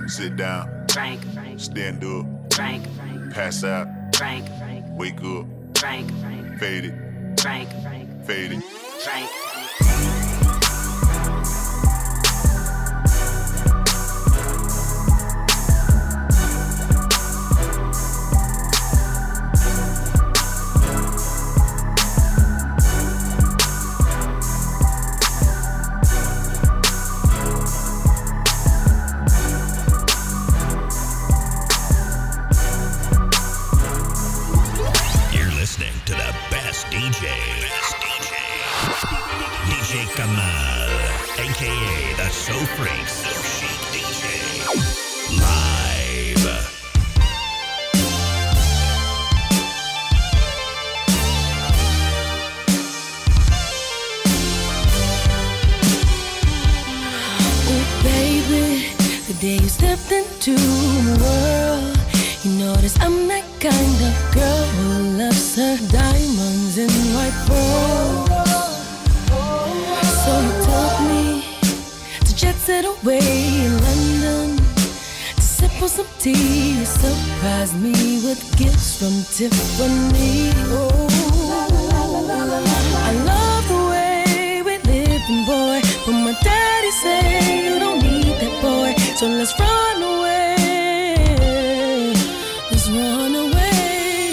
Sit 0.10 0.36
down. 0.38 0.70
drink, 0.88 1.22
Stand 1.58 2.04
up. 2.04 2.26
drink, 2.50 2.84
Pass 3.36 3.66
out. 3.66 3.88
drink, 4.14 4.46
Wake 4.92 5.22
up. 5.22 5.46
drink, 5.74 6.10
Fade 6.58 6.86
it. 6.86 7.36
drink, 7.36 7.70
Fade 8.26 8.52
it. 8.54 8.64
drink. 9.04 9.30
You're 9.82 10.14
day 59.40 59.58
you 59.58 59.68
stepped 59.68 60.12
into 60.12 60.56
the 60.56 61.18
world, 61.22 61.98
you 62.44 62.52
notice 62.60 62.96
I'm 63.02 63.28
that 63.28 63.44
kind 63.60 63.98
of 64.08 64.16
girl 64.34 64.66
who 64.78 65.18
loves 65.18 65.56
her 65.56 65.78
diamonds 65.92 66.78
in 66.78 66.90
white 67.16 67.38
pearl. 67.48 68.28
So 70.24 70.32
you 70.46 70.54
took 70.68 70.96
me 71.10 71.24
to 72.26 72.36
jet 72.36 72.56
set 72.56 72.86
away 72.86 73.20
in 73.66 73.74
London 73.84 74.58
to 75.36 75.42
sip 75.42 75.82
on 75.82 75.90
some 75.90 76.08
tea. 76.20 76.80
You 76.80 76.86
surprised 76.86 77.76
me 77.76 77.94
with 78.24 78.42
gifts 78.58 79.00
from 79.00 79.16
Tiffany. 79.36 80.52
Oh, 80.72 80.95
let's 89.46 89.60
run 89.60 90.02
away. 90.02 90.56
Let's 92.72 92.89
run 92.89 93.36
away. 93.36 94.32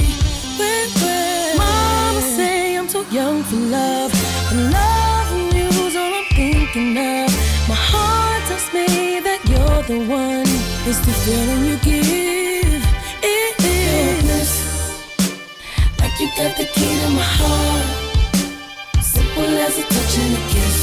Mama 1.58 2.20
say 2.36 2.78
I'm 2.78 2.88
too 2.88 3.04
young 3.10 3.42
for 3.42 3.56
love, 3.56 4.10
but 4.48 4.58
loving 4.78 5.56
you's 5.58 5.96
all 5.96 6.14
I'm 6.14 6.24
thinking 6.34 6.96
of. 6.96 7.28
My 7.68 7.80
heart 7.92 8.42
tells 8.48 8.72
me 8.72 9.20
that 9.20 9.40
you're 9.50 9.82
the 9.92 9.98
one. 10.08 10.48
It's 10.88 11.00
the 11.06 11.14
feeling 11.24 11.62
you 11.68 11.76
give. 11.90 12.82
It 13.22 13.56
is 13.60 14.50
like 16.00 16.14
you 16.20 16.28
got 16.38 16.56
the 16.56 16.64
key 16.74 16.94
to 17.02 17.08
my 17.10 17.28
heart. 17.40 17.86
Simple 19.02 19.58
as 19.66 19.78
a 19.78 19.82
touch 19.82 20.18
and 20.22 20.34
a 20.38 20.42
kiss. 20.52 20.78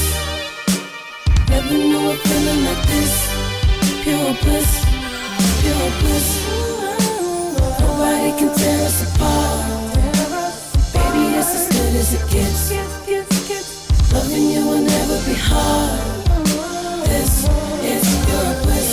Never 1.50 1.74
knew 1.74 2.12
a 2.12 2.16
feeling 2.16 2.64
like 2.66 2.88
this. 2.94 3.29
Bliss, 4.10 4.86
bliss. 6.02 6.30
Nobody 7.80 8.32
can 8.40 8.50
tear 8.58 8.86
us 8.88 9.16
apart. 9.16 9.94
Baby, 10.94 11.36
good 11.70 11.94
as 11.96 12.14
it 12.16 12.26
gets. 12.32 12.72
Loving 14.12 14.50
you 14.50 14.66
will 14.66 14.82
never 14.82 15.18
be 15.26 15.36
hard. 15.36 16.00
This 17.06 17.48
is 17.84 18.08
bliss. 18.64 18.92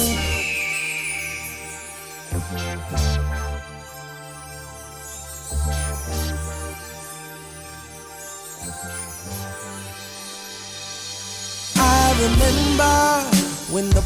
I 11.79 12.13
remember 12.21 12.97
when 13.73 13.89
the 13.91 14.03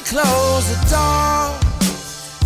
pilot 0.00 0.04
closed 0.04 0.68
the 0.70 0.80
door. 0.90 1.60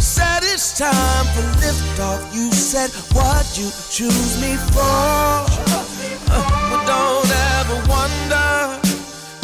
Said 0.00 0.42
it's 0.42 0.76
time 0.78 1.26
for 1.34 1.42
liftoff. 1.60 2.34
You 2.34 2.50
said, 2.52 2.90
What 3.14 3.46
you 3.56 3.70
choose 3.90 4.40
me 4.40 4.56
for? 4.72 5.84
Uh, 6.26 6.40
but 6.70 6.84
don't 6.86 7.30
ever 7.60 7.76
wonder, 7.88 8.80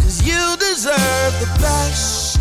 cause 0.02 0.26
you 0.26 0.56
deserve 0.56 1.32
the 1.38 1.46
best. 1.60 2.38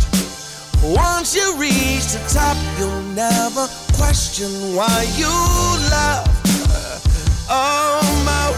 Once 0.82 1.36
you 1.36 1.56
reach 1.58 2.14
the 2.14 2.20
top, 2.34 2.58
you'll 2.80 3.02
never 3.14 3.68
question 3.94 4.50
why 4.74 5.06
you 5.18 5.30
love. 5.92 6.26
her. 6.72 7.02
Oh, 7.50 8.02
my 8.26 8.49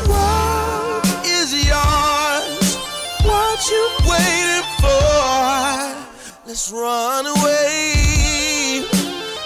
Let's 6.52 6.70
run 6.70 7.26
away. 7.26 8.84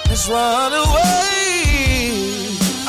Let's 0.09 0.27
run 0.27 0.73
away. 0.73 2.09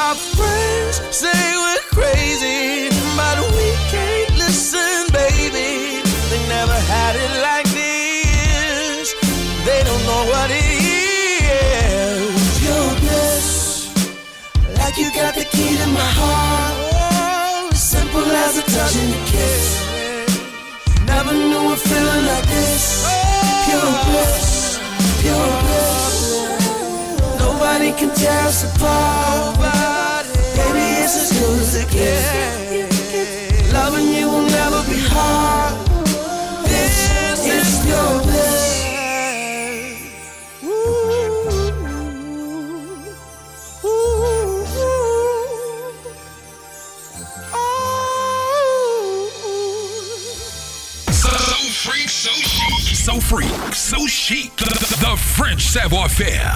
Our 0.00 0.14
friends 0.14 0.96
say 1.14 1.42
we're 1.64 1.84
crazy, 1.92 2.88
but 3.14 3.36
we 3.56 3.68
can't 3.92 4.32
listen, 4.38 5.12
baby. 5.12 6.00
They 6.30 6.40
never 6.48 6.78
had 6.94 7.14
it 7.24 7.32
like 7.44 7.68
this. 7.76 9.12
They 9.68 9.84
don't 9.84 10.04
know 10.08 10.22
what 10.32 10.48
it 10.50 10.64
is. 11.52 12.32
Your 12.64 12.88
bliss, 13.02 13.92
like 14.78 14.96
you 14.96 15.12
got 15.12 15.34
the 15.34 15.44
key 15.44 15.76
to 15.76 15.86
my 15.88 16.10
heart. 16.20 17.74
Simple 17.74 18.24
as 18.24 18.56
a 18.56 18.62
touch 18.62 18.96
and 18.96 19.12
a 19.12 19.22
kiss. 19.28 19.66
Never 21.04 21.32
Never 21.32 21.34
knew 21.34 21.70
a 21.70 21.76
feeling 21.76 22.24
like 22.24 22.46
this. 22.46 23.35
Pure 23.66 23.94
bliss, 24.06 24.78
pure 25.20 25.50
bliss. 25.62 26.18
Nobody 27.38 27.90
can 27.92 28.14
tear 28.14 28.40
us 28.42 28.62
apart. 28.64 30.26
Baby, 30.56 30.86
it's 31.02 31.16
as 31.16 31.38
good 31.38 31.60
as 31.60 31.74
it 31.74 31.90
gets. 31.90 32.95
So 53.16 53.36
freak, 53.36 53.72
so 53.72 54.06
chic. 54.06 54.54
The, 54.56 54.96
the 55.00 55.16
French 55.16 55.62
savoir 55.62 56.06
faire. 56.06 56.52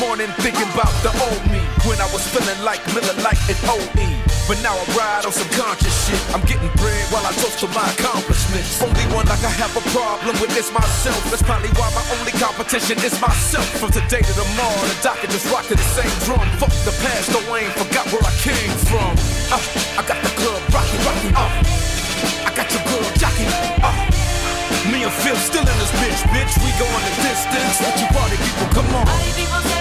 Morning 0.00 0.30
thinking 0.38 0.68
about 0.74 0.94
the 1.02 1.10
old 1.26 1.42
me 1.50 1.58
when 1.86 1.98
I 1.98 2.06
was 2.14 2.22
feeling 2.30 2.58
like 2.62 2.82
Miller 2.94 3.14
Lite 3.22 3.40
and 3.50 3.60
OE. 3.66 4.06
But 4.46 4.62
now 4.64 4.72
I 4.72 4.84
ride 4.96 5.24
on 5.26 5.34
some 5.34 5.50
conscious 5.52 5.92
shit. 6.06 6.16
I'm 6.32 6.40
getting 6.48 6.70
bread 6.80 7.04
while 7.12 7.24
I 7.26 7.32
toast 7.36 7.60
to 7.60 7.68
my 7.74 7.84
accomplishments. 7.98 8.80
Only 8.80 9.04
one 9.12 9.26
like 9.28 9.42
I 9.44 9.52
have 9.60 9.74
a 9.76 9.84
problem 9.92 10.34
with 10.40 10.56
is 10.56 10.72
myself. 10.72 11.20
That's 11.28 11.44
probably 11.44 11.68
why 11.76 11.90
my 11.92 12.04
only 12.16 12.32
competition 12.38 12.96
is 13.04 13.18
myself. 13.20 13.66
From 13.76 13.90
today 13.92 14.22
to 14.22 14.32
tomorrow, 14.32 14.84
the 14.88 14.98
doctor 15.02 15.28
just 15.28 15.50
rock 15.52 15.66
the 15.68 15.76
same 15.76 16.14
drum. 16.24 16.46
Fuck 16.56 16.72
the 16.88 16.94
past, 17.04 17.28
though 17.34 17.44
I 17.52 17.68
ain't 17.68 17.76
forgot 17.76 18.06
where 18.08 18.24
I 18.24 18.32
came 18.40 18.72
from. 18.88 19.12
Uh, 19.52 19.60
I 20.00 20.02
got 20.06 20.18
the 20.22 20.32
club 20.38 20.62
rocking, 20.72 21.02
rocking. 21.04 21.34
Uh, 21.36 22.48
I 22.48 22.50
got 22.56 22.68
your 22.72 22.84
girl 22.88 23.08
jocking. 23.20 23.52
Uh, 23.84 23.92
me 24.88 25.04
and 25.04 25.12
Phil 25.12 25.36
still 25.36 25.66
in 25.66 25.76
this 25.76 25.92
bitch, 26.00 26.22
bitch. 26.32 26.54
We 26.64 26.70
going 26.80 27.04
the 27.04 27.14
distance. 27.20 27.84
What 27.84 27.94
you 28.00 28.08
party 28.16 28.36
people, 28.40 28.68
come 28.72 28.88
on. 28.96 29.77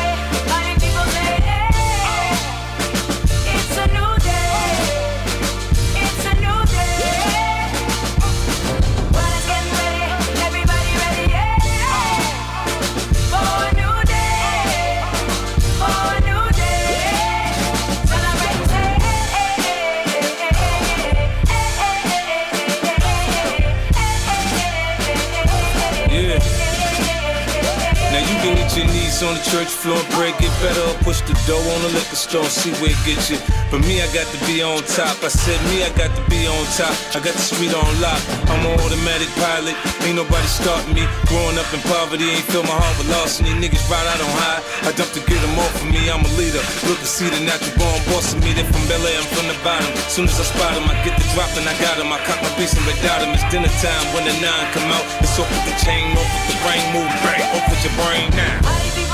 On 29.23 29.33
the 29.33 29.45
church 29.49 29.71
floor, 29.71 29.97
pray, 30.13 30.29
get 30.37 30.53
better, 30.61 30.83
or 30.83 30.97
push 31.01 31.21
the 31.25 31.33
dough 31.49 31.57
on 31.57 31.79
the 31.81 31.91
liquor 31.95 32.19
store, 32.19 32.45
see 32.45 32.69
where 32.77 32.93
it 32.93 33.01
gets 33.01 33.33
you. 33.33 33.39
But 33.73 33.81
me, 33.87 33.97
I 34.03 34.07
got 34.13 34.29
to 34.29 34.39
be 34.45 34.61
on 34.61 34.83
top. 34.85 35.17
I 35.25 35.31
said 35.31 35.57
me, 35.73 35.81
I 35.81 35.89
got 35.97 36.13
to 36.13 36.23
be 36.29 36.45
on 36.45 36.61
top. 36.77 36.93
I 37.17 37.19
got 37.19 37.33
the 37.33 37.41
street 37.41 37.73
on 37.73 37.87
lock. 37.97 38.21
I'm 38.51 38.61
an 38.61 38.77
automatic 38.77 39.27
pilot. 39.41 39.73
Ain't 40.05 40.15
nobody 40.21 40.45
starting 40.45 40.93
me. 40.93 41.03
Growing 41.27 41.57
up 41.57 41.65
in 41.73 41.81
poverty, 41.89 42.29
ain't 42.29 42.45
fill 42.51 42.63
my 42.63 42.77
heart 42.77 42.95
with 43.01 43.09
loss. 43.09 43.41
And 43.41 43.49
these 43.49 43.57
niggas 43.57 43.83
ride 43.89 44.05
out 44.05 44.21
on 44.21 44.33
high. 44.37 44.61
I 44.85 44.93
dump 44.93 45.09
to 45.17 45.21
get 45.25 45.39
them 45.41 45.55
off 45.57 45.73
of 45.81 45.87
me. 45.89 46.07
I'm 46.13 46.21
a 46.21 46.31
leader. 46.37 46.61
Look 46.85 47.01
and 47.01 47.09
see 47.09 47.27
the 47.31 47.41
natural 47.41 47.73
born 47.79 47.97
boss 48.13 48.37
of 48.37 48.39
me. 48.45 48.53
They 48.53 48.67
from 48.69 48.85
Bel 48.85 49.01
I'm 49.01 49.25
from 49.33 49.49
the 49.49 49.57
bottom. 49.65 49.89
Soon 50.13 50.29
as 50.29 50.37
I 50.37 50.45
spot 50.45 50.77
them, 50.77 50.85
I 50.85 50.95
get 51.01 51.17
the 51.17 51.25
drop 51.33 51.49
and 51.57 51.65
I 51.65 51.73
got 51.81 51.97
them. 51.97 52.13
I 52.13 52.21
cock 52.21 52.37
my 52.43 52.51
piece 52.55 52.77
and 52.77 52.85
without 52.85 53.25
them. 53.25 53.33
It's 53.33 53.47
dinner 53.49 53.71
time 53.81 54.05
when 54.13 54.29
the 54.29 54.35
nine 54.39 54.67
come 54.77 54.87
out. 54.93 55.03
It's 55.19 55.35
off 55.41 55.49
with 55.49 55.65
the 55.65 55.75
chain, 55.81 56.13
off 56.15 56.27
with 56.27 56.53
the 56.53 56.57
brain, 56.61 56.83
move 56.93 57.11
bang, 57.25 57.41
off 57.55 57.65
with 57.65 57.81
your 57.81 57.95
brain 57.97 58.29
now. 58.37 59.06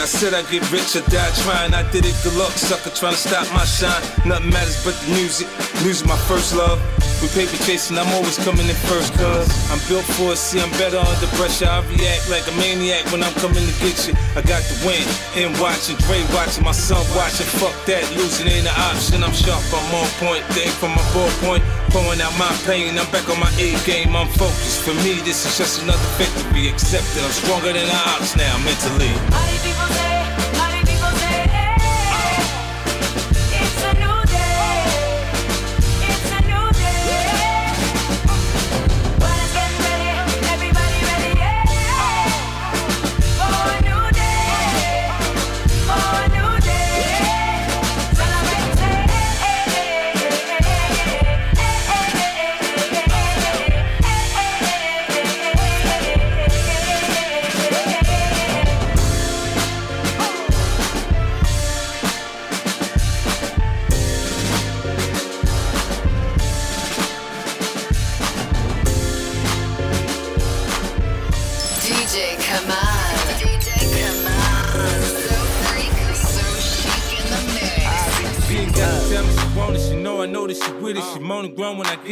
I 0.00 0.06
said 0.06 0.32
I'd 0.32 0.48
get 0.48 0.64
rich 0.72 0.96
or 0.96 1.04
die 1.12 1.28
trying. 1.44 1.74
I 1.74 1.84
did 1.92 2.08
it, 2.08 2.16
good 2.24 2.32
luck, 2.40 2.56
sucker, 2.56 2.88
trying 2.88 3.12
to 3.12 3.20
stop 3.20 3.44
my 3.52 3.68
shine. 3.68 4.00
Nothing 4.24 4.48
matters 4.48 4.80
but 4.80 4.96
the 5.04 5.12
music. 5.12 5.46
Music, 5.84 6.08
my 6.08 6.16
first 6.24 6.56
love. 6.56 6.80
With 7.20 7.36
paper 7.36 7.52
chasing, 7.68 8.00
I'm 8.00 8.08
always 8.16 8.40
coming 8.40 8.64
in 8.64 8.78
first, 8.88 9.12
cuz 9.12 9.44
I'm 9.68 9.76
built 9.92 10.08
for 10.16 10.32
it. 10.32 10.40
See, 10.40 10.56
I'm 10.56 10.72
better 10.80 10.96
under 10.96 11.28
pressure. 11.36 11.68
I 11.68 11.84
react 11.92 12.32
like 12.32 12.48
a 12.48 12.54
maniac 12.56 13.04
when 13.12 13.20
I'm 13.20 13.36
coming 13.44 13.60
to 13.60 13.74
get 13.84 14.08
you. 14.08 14.16
I 14.32 14.40
got 14.40 14.64
the 14.64 14.76
win, 14.88 15.04
and 15.36 15.52
watching, 15.60 16.00
Dre 16.08 16.24
watching, 16.32 16.64
my 16.64 16.72
son 16.72 17.04
watching. 17.12 17.44
Fuck 17.60 17.76
that, 17.84 18.00
losing 18.16 18.48
ain't 18.48 18.64
an 18.64 18.76
option. 18.88 19.20
I'm 19.20 19.36
sharp, 19.36 19.60
I'm 19.68 19.84
on 20.00 20.08
point. 20.16 20.48
Thing 20.56 20.72
from 20.80 20.96
my 20.96 21.04
ballpoint, 21.12 21.60
pouring 21.90 22.20
out 22.20 22.36
my 22.38 22.50
pain. 22.64 22.98
I'm 22.98 23.10
back 23.10 23.28
on 23.28 23.38
my 23.38 23.50
A 23.58 23.76
game, 23.84 24.16
I'm 24.16 24.28
focused. 24.28 24.82
For 24.82 24.94
me, 25.04 25.20
this 25.20 25.44
is 25.46 25.58
just 25.58 25.82
another 25.82 26.08
victory. 26.16 26.68
Accepted, 26.68 27.22
I'm 27.22 27.30
stronger 27.30 27.72
than 27.72 27.86
the 27.86 28.00
ops 28.14 28.36
now 28.36 28.56
mentally. 28.64 30.09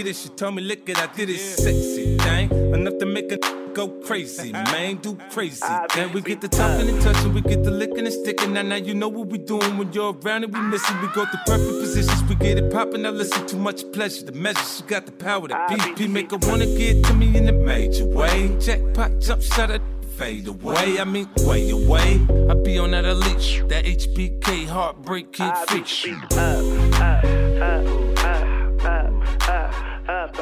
It. 0.09 0.17
She 0.17 0.29
told 0.31 0.55
me, 0.55 0.63
lick 0.63 0.89
it, 0.89 0.99
I 0.99 1.07
did 1.15 1.31
it. 1.31 1.39
Sexy 1.39 2.17
thing, 2.19 2.51
enough 2.75 2.99
to 2.99 3.07
make 3.07 3.31
a 3.31 3.39
go 3.75 3.89
crazy, 3.89 4.53
man, 4.53 4.97
do 4.97 5.17
crazy. 5.31 5.65
Then 5.95 6.13
we 6.13 6.21
get 6.21 6.41
the 6.41 6.49
talking 6.49 6.89
and 6.89 7.01
touching, 7.01 7.33
we 7.33 7.41
get 7.43 7.63
the 7.63 7.71
licking 7.71 8.07
and 8.07 8.13
sticking. 8.13 8.53
Now, 8.53 8.63
now 8.63 8.77
you 8.77 8.95
know 8.95 9.09
what 9.09 9.29
we 9.29 9.39
doing 9.39 9.79
when 9.79 9.93
you're 9.93 10.15
around 10.15 10.45
and 10.45 10.53
we 10.53 10.61
missing. 10.61 11.01
We 11.01 11.09
go 11.09 11.25
through 11.27 11.41
perfect 11.47 11.79
positions, 11.81 12.23
we 12.29 12.35
get 12.35 12.59
it 12.59 12.73
popping. 12.73 13.03
Now 13.03 13.11
listen, 13.11 13.47
too 13.47 13.59
much 13.59 13.91
pleasure. 13.93 14.25
The 14.25 14.33
measure, 14.33 14.65
she 14.65 14.83
got 14.83 15.07
the 15.07 15.13
power. 15.13 15.47
That 15.49 15.71
BP 15.71 16.11
make 16.11 16.31
her 16.33 16.39
wanna 16.43 16.67
get 16.67 17.05
to 17.05 17.15
me 17.15 17.37
in 17.37 17.49
a 17.49 17.53
major 17.53 18.07
way. 18.07 18.57
Jackpot, 18.59 19.21
jump 19.21 19.43
shot 19.43 19.71
at 19.71 19.83
fade 20.17 20.49
away. 20.49 20.99
I 20.99 21.05
mean, 21.05 21.29
way 21.39 21.71
away. 21.71 22.21
I 22.51 22.55
be 22.55 22.79
on 22.79 22.91
that 22.91 23.05
elite, 23.05 23.69
that 23.69 23.85
HBK 23.85 24.67
heartbreak 24.67 25.33
kid 25.33 25.57
fix. 25.69 26.05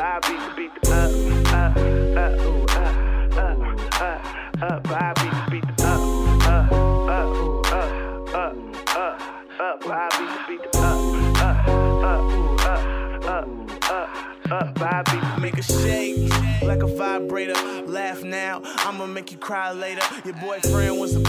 I 0.09 0.21
beat 0.21 0.57
beat 0.57 0.71
the 0.83 0.93
up, 0.93 1.11
up, 1.53 1.77
up, 2.17 2.39
ooh, 2.47 2.63
up, 2.63 2.95
up, 3.37 3.59
up, 4.03 4.63
up. 4.63 4.89
I 4.89 5.13
beat 5.19 5.51
beat 5.51 5.77
the 5.77 5.83
up, 5.85 6.01
up, 6.47 6.73
up, 6.73 7.33
ooh, 7.35 7.61
up, 7.63 7.91
up, 8.33 8.55
up, 8.95 9.17
up. 9.61 9.83
I 9.85 10.07
beat 10.17 10.47
beat 10.47 10.63
the 10.63 10.79
up, 10.79 10.99
up, 11.43 11.59
up, 11.67 12.31
ooh, 12.31 12.57
up, 12.57 12.83
up, 13.27 13.49
up, 13.91 14.53
up. 14.53 14.81
I 14.81 15.03
beat 15.11 15.43
Make 15.43 15.59
a 15.59 15.63
shake 15.63 16.31
like 16.63 16.85
a 16.85 16.87
vibrator. 16.87 17.55
Laugh 17.87 18.23
now, 18.23 18.63
I'ma 18.65 19.07
make 19.07 19.33
you 19.33 19.39
cry 19.39 19.73
later. 19.73 20.03
Your 20.25 20.35
boyfriend 20.35 21.01
was 21.01 21.17
a 21.17 21.21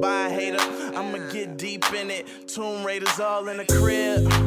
by 0.00 0.30
hater. 0.30 0.58
I'ma 0.96 1.30
get 1.30 1.58
deep 1.58 1.92
in 1.92 2.10
it. 2.10 2.26
Tomb 2.48 2.82
Raiders 2.82 3.20
all 3.20 3.46
in 3.48 3.58
the 3.58 3.66
crib. 3.66 4.45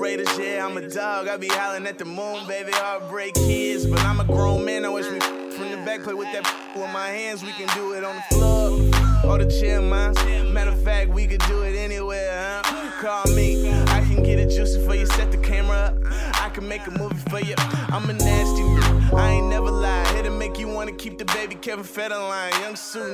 Raiders, 0.00 0.38
yeah, 0.38 0.64
I'm 0.64 0.76
a 0.76 0.88
dog. 0.88 1.28
I 1.28 1.36
be 1.36 1.48
howling 1.48 1.86
at 1.86 1.98
the 1.98 2.04
moon, 2.04 2.46
baby. 2.46 2.70
Heartbreak 2.72 3.34
kids, 3.34 3.84
but 3.86 4.00
I'm 4.04 4.20
a 4.20 4.24
grown 4.24 4.64
man. 4.64 4.84
I 4.84 4.88
wish 4.88 5.10
me 5.10 5.18
from 5.18 5.70
the 5.70 5.82
back 5.84 6.02
play 6.02 6.14
with 6.14 6.30
that 6.32 6.44
with 6.76 6.90
my 6.92 7.08
hands. 7.08 7.42
We 7.42 7.52
can 7.52 7.68
do 7.74 7.94
it 7.94 8.04
on 8.04 8.16
the 8.16 8.22
floor 8.34 9.30
or 9.30 9.38
the 9.38 9.50
chair, 9.60 9.80
man. 9.80 10.14
Matter 10.52 10.70
of 10.70 10.82
fact, 10.82 11.10
we 11.10 11.26
could 11.26 11.42
do 11.48 11.62
it 11.62 11.76
anywhere, 11.76 12.62
huh? 12.64 12.90
Call 13.00 13.34
me. 13.34 13.87
I 14.48 14.50
can 14.50 14.56
get 14.56 14.62
it 14.62 14.72
juicy 14.72 14.86
for 14.86 14.94
you. 14.94 15.06
Set 15.06 15.30
the 15.30 15.36
camera 15.38 15.76
up. 15.76 15.96
I 16.40 16.48
can 16.48 16.66
make 16.66 16.86
a 16.86 16.90
movie 16.90 17.16
for 17.28 17.40
you. 17.40 17.54
I'm 17.58 18.08
a 18.08 18.12
nasty. 18.12 18.62
I 19.14 19.32
ain't 19.32 19.46
never 19.48 19.70
lie. 19.70 20.06
Here 20.14 20.22
to 20.22 20.30
make 20.30 20.58
you 20.58 20.68
wanna 20.68 20.92
keep 20.92 21.18
the 21.18 21.24
baby 21.26 21.54
Kevin 21.54 21.84
Federline. 21.84 22.52
Young 22.60 22.76
Sue. 22.76 23.12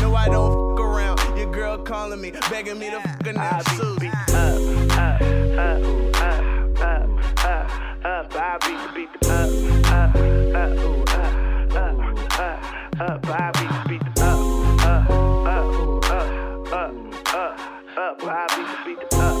No, 0.00 0.14
I 0.14 0.28
don't 0.28 0.76
fuck 0.76 0.84
around. 0.84 1.38
Your 1.38 1.52
girl 1.52 1.78
calling 1.78 2.20
me, 2.20 2.32
begging 2.50 2.78
me 2.78 2.90
to 2.90 3.00
fuck 3.00 3.26
her 3.26 3.32
now. 3.32 3.60
Susie. 3.76 4.08
up, 4.08 4.26
up, 4.32 5.20
ooh, 5.22 6.10
up, 6.10 6.42
up, 6.80 7.08
up, 7.44 7.70
up. 8.04 8.34
I 8.34 8.58
beat 8.66 8.78
the 8.82 8.92
beat 8.94 9.10
the 9.20 9.32
up, 9.32 9.50
up, 9.92 10.16
up, 10.16 10.78
ooh, 10.78 11.02
up, 11.02 11.32
up, 11.76 11.96
up, 12.36 13.00
up. 13.00 13.28
I 13.28 13.50
beat 13.52 13.70
the 13.70 13.88
beat 13.88 14.02
the 14.14 14.24
up, 14.24 14.38
up, 14.84 15.10
up, 15.10 15.70
ooh, 15.70 15.98
up, 16.00 16.72
up, 16.72 16.92
up, 17.34 17.54
up. 17.98 18.22
I 18.24 18.46
beat 18.56 18.66
the 18.66 19.00
beat 19.00 19.10
the 19.10 19.16
up, 19.16 19.22
up, 19.22 19.35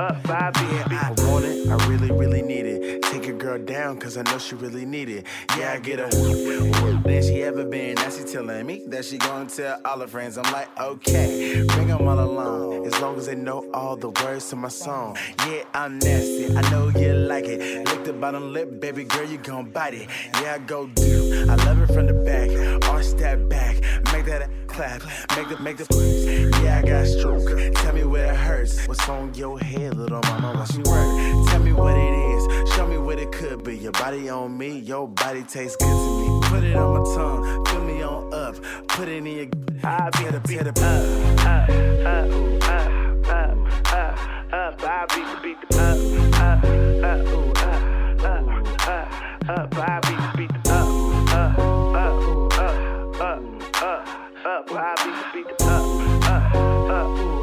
up. 0.00 0.16
I 0.28 1.14
want 1.18 1.44
it, 1.44 1.68
I 1.68 1.86
really, 1.86 2.10
really 2.10 2.42
need 2.42 2.66
it. 2.66 3.02
Take 3.02 3.28
a 3.28 3.32
girl 3.32 3.58
down, 3.58 3.98
cause 3.98 4.16
I 4.16 4.22
know 4.22 4.38
she 4.38 4.54
really 4.54 4.84
need 4.84 5.08
it. 5.08 5.26
Yeah, 5.56 5.72
I 5.72 5.78
get 5.78 5.98
her. 5.98 6.08
Than 6.08 7.22
she 7.22 7.42
ever 7.42 7.64
been. 7.64 7.94
Now 7.96 8.10
she 8.10 8.24
telling 8.24 8.66
me 8.66 8.84
that 8.88 9.04
she 9.04 9.18
gonna 9.18 9.48
tell 9.48 9.80
all 9.84 10.00
her 10.00 10.06
friends. 10.06 10.38
I'm 10.38 10.50
like, 10.52 10.68
okay, 10.78 11.64
bring 11.68 11.88
them 11.88 12.06
all 12.06 12.18
along. 12.18 12.86
As 12.86 13.00
long 13.00 13.16
as 13.16 13.26
they 13.26 13.34
know 13.34 13.70
all 13.72 13.96
the 13.96 14.10
words 14.10 14.48
to 14.50 14.56
my 14.56 14.68
song. 14.68 15.16
Yeah, 15.46 15.64
I'm 15.74 15.98
nasty, 15.98 16.54
I 16.56 16.60
know 16.70 16.88
you 16.88 17.14
like 17.14 17.46
it. 17.46 17.86
Lick 17.88 18.04
the 18.04 18.12
bottom 18.12 18.52
lip, 18.52 18.80
baby 18.80 19.04
girl, 19.04 19.26
you 19.26 19.38
gon' 19.38 19.70
bite 19.70 19.94
it. 19.94 20.08
Yeah, 20.40 20.54
I 20.54 20.58
go 20.58 20.86
do. 20.86 21.46
I 21.48 21.54
love 21.64 21.80
it 21.82 21.92
from 21.92 22.06
the 22.06 22.14
back. 22.14 22.50
Arch 22.90 23.12
that 23.18 23.48
back, 23.48 23.76
make 24.12 24.26
that 24.26 24.50
clap. 24.66 25.02
Make 25.36 25.48
the, 25.48 25.58
make 25.60 25.76
the. 25.76 25.86
Yeah, 26.62 26.78
I 26.78 26.82
got 26.86 27.05
Your 33.86 33.92
body 33.92 34.28
on 34.28 34.58
me, 34.58 34.80
your 34.80 35.06
body 35.06 35.44
tastes 35.44 35.76
good 35.76 35.86
to 35.86 36.18
me. 36.18 36.40
Put 36.48 36.64
it 36.64 36.74
on 36.74 36.98
my 36.98 37.04
tongue, 37.14 37.64
fill 37.66 37.84
me 37.84 38.02
on 38.02 38.34
up. 38.34 38.56
Put 38.88 39.06
it 39.06 39.18
in 39.18 39.26
your. 39.26 39.46
I 39.84 40.10
be 40.18 40.24
the 40.24 40.40
beat 40.40 40.66
up, 40.66 40.76
up, 40.76 41.70
up, 42.02 42.26
up, 42.66 42.90
up, 43.30 44.10
up. 44.52 44.82
I 44.82 45.06
beat 45.14 45.26
the 45.30 45.38
beat 45.40 45.58
the 45.70 45.78
up, 45.78 45.98
up, 46.34 46.64
up, 47.04 47.30
up, 47.62 47.86
up, 48.24 48.42
up, 49.46 49.56
up. 49.56 49.78
I 49.78 50.00
beat 50.02 50.18
the 50.18 50.30
beat 50.36 50.50
the 50.50 50.72
up, 50.72 50.88
up, 51.30 51.58
up, 51.94 52.10
up, 52.50 53.46
up, 53.86 54.02
up. 54.46 54.72
I 54.72 54.94
beat 54.98 55.14
the 55.14 55.26
beat 55.32 55.58
the 55.58 55.64
up, 55.64 55.70
up, 56.26 56.42
up, 56.42 56.54
ooh, 56.56 56.90
up, 56.90 57.30
up, 57.30 57.35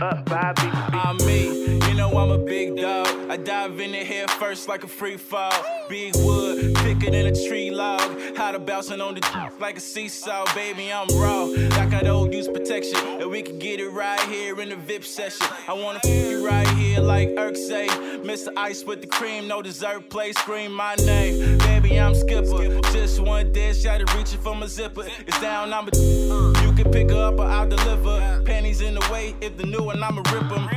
beat 0.00 0.74
I'm 0.94 1.16
me, 1.18 1.78
you 1.86 1.94
know 1.94 2.16
I'm 2.16 2.30
a 2.30 2.38
big 2.38 2.76
dog. 2.76 3.06
I 3.30 3.36
dive 3.36 3.78
in 3.80 3.92
the 3.92 3.98
head 3.98 4.30
first 4.30 4.66
like 4.66 4.82
a 4.82 4.88
free 4.88 5.16
fall. 5.16 5.52
Big 5.88 6.14
wood, 6.16 6.76
thicker 6.78 7.10
than 7.10 7.26
a 7.26 7.48
tree 7.48 7.70
log. 7.70 8.00
How 8.36 8.50
to 8.50 8.58
bouncing 8.58 9.00
on 9.00 9.14
the 9.14 9.50
like 9.60 9.76
a 9.76 9.80
seesaw, 9.80 10.46
baby. 10.54 10.90
I'm 10.90 11.06
raw, 11.18 11.44
like 11.76 11.92
I 11.92 12.00
don't 12.02 12.32
use 12.32 12.48
protection. 12.48 12.98
And 13.20 13.30
we 13.30 13.42
can 13.42 13.58
get 13.58 13.78
it 13.80 13.90
right 13.90 14.20
here 14.20 14.58
in 14.60 14.70
the 14.70 14.76
VIP 14.76 15.04
session. 15.04 15.46
I 15.68 15.74
wanna 15.74 16.00
f 16.02 16.10
you 16.10 16.46
right 16.46 16.68
here 16.68 17.00
like 17.00 17.28
Irk 17.36 17.56
say. 17.56 17.88
Mr. 17.88 18.48
Ice 18.56 18.84
with 18.84 19.00
the 19.02 19.06
cream, 19.06 19.48
no 19.48 19.60
dessert 19.60 20.08
play. 20.08 20.32
Scream 20.32 20.72
my 20.72 20.94
name, 20.96 21.58
baby. 21.58 22.00
I'm 22.00 22.14
Skipper. 22.14 22.80
Just 22.92 23.20
one 23.20 23.52
dish, 23.52 23.84
out 23.84 24.00
of 24.00 24.14
reaching 24.14 24.40
for 24.40 24.54
my 24.54 24.66
zipper. 24.66 25.04
It's 25.26 25.40
down, 25.40 25.72
I'm 25.74 25.88
a. 25.88 25.90
Uh, 25.90 26.62
you 26.62 26.72
can 26.72 26.90
pick 26.90 27.10
her 27.10 27.26
up 27.28 27.38
or 27.38 27.44
I'll 27.44 27.68
deliver. 27.68 28.42
Panties 28.46 28.80
in 28.80 28.94
the 28.94 29.08
way, 29.12 29.34
if 29.40 29.56
the 29.56 29.66
new 29.66 29.89
one, 29.90 30.02
I'ma 30.02 30.22
rip 30.32 30.52
'em. 30.52 30.68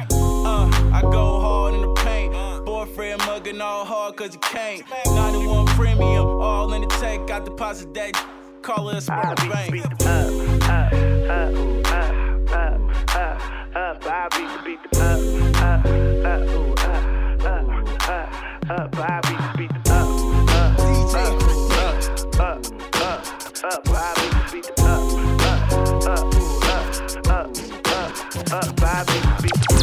Uh, 0.46 0.70
I 0.94 1.02
go 1.02 1.40
hard 1.40 1.74
in 1.76 1.82
the 1.82 1.94
paint. 2.06 2.34
Boyfriend 2.66 3.20
mugging 3.26 3.62
all 3.62 3.86
hard 3.86 4.16
cause 4.16 4.34
he 4.34 4.40
can't. 4.40 4.84
91 5.06 5.68
premium, 5.68 6.26
all 6.42 6.74
in 6.74 6.82
the 6.82 6.88
tank. 6.88 7.28
Got 7.28 7.46
deposit 7.46 7.94
that. 7.94 8.14
Call 8.62 8.90
it 8.90 8.98
a 8.98 9.02
spot 9.02 9.36
bank. 9.50 9.86
up, 9.86 10.32
up, 10.70 10.94
ooh, 10.94 11.82
up, 11.82 12.14
up, 12.52 12.80
up, 13.16 13.40
up. 13.76 14.06
I 14.06 14.28
beat 14.34 14.50
the 14.54 14.60
beat 14.66 14.80
the 14.84 14.90
up, 15.02 15.20
up, 15.62 15.86
up, 16.26 16.50
ooh, 16.50 16.74
up, 16.74 17.04
up, 17.46 17.66
up, 18.10 18.20
up. 18.70 18.90
I 18.98 19.22
beat 19.28 19.42
the 19.44 19.52
beat 19.58 19.74
the 19.74 19.92
up, 19.94 20.08
up, 20.50 20.80
up, 21.14 21.36
up, 22.40 22.62
up, 22.82 23.64
up. 23.64 23.82
I 23.88 24.14
beat 24.16 24.34
the 24.34 24.44
beat 24.54 24.66
the 24.66 24.84
up, 24.84 25.02
up, 25.44 25.74
up, 25.74 26.34
up, 26.34 26.43
up, 28.54 28.84
up, 28.84 29.83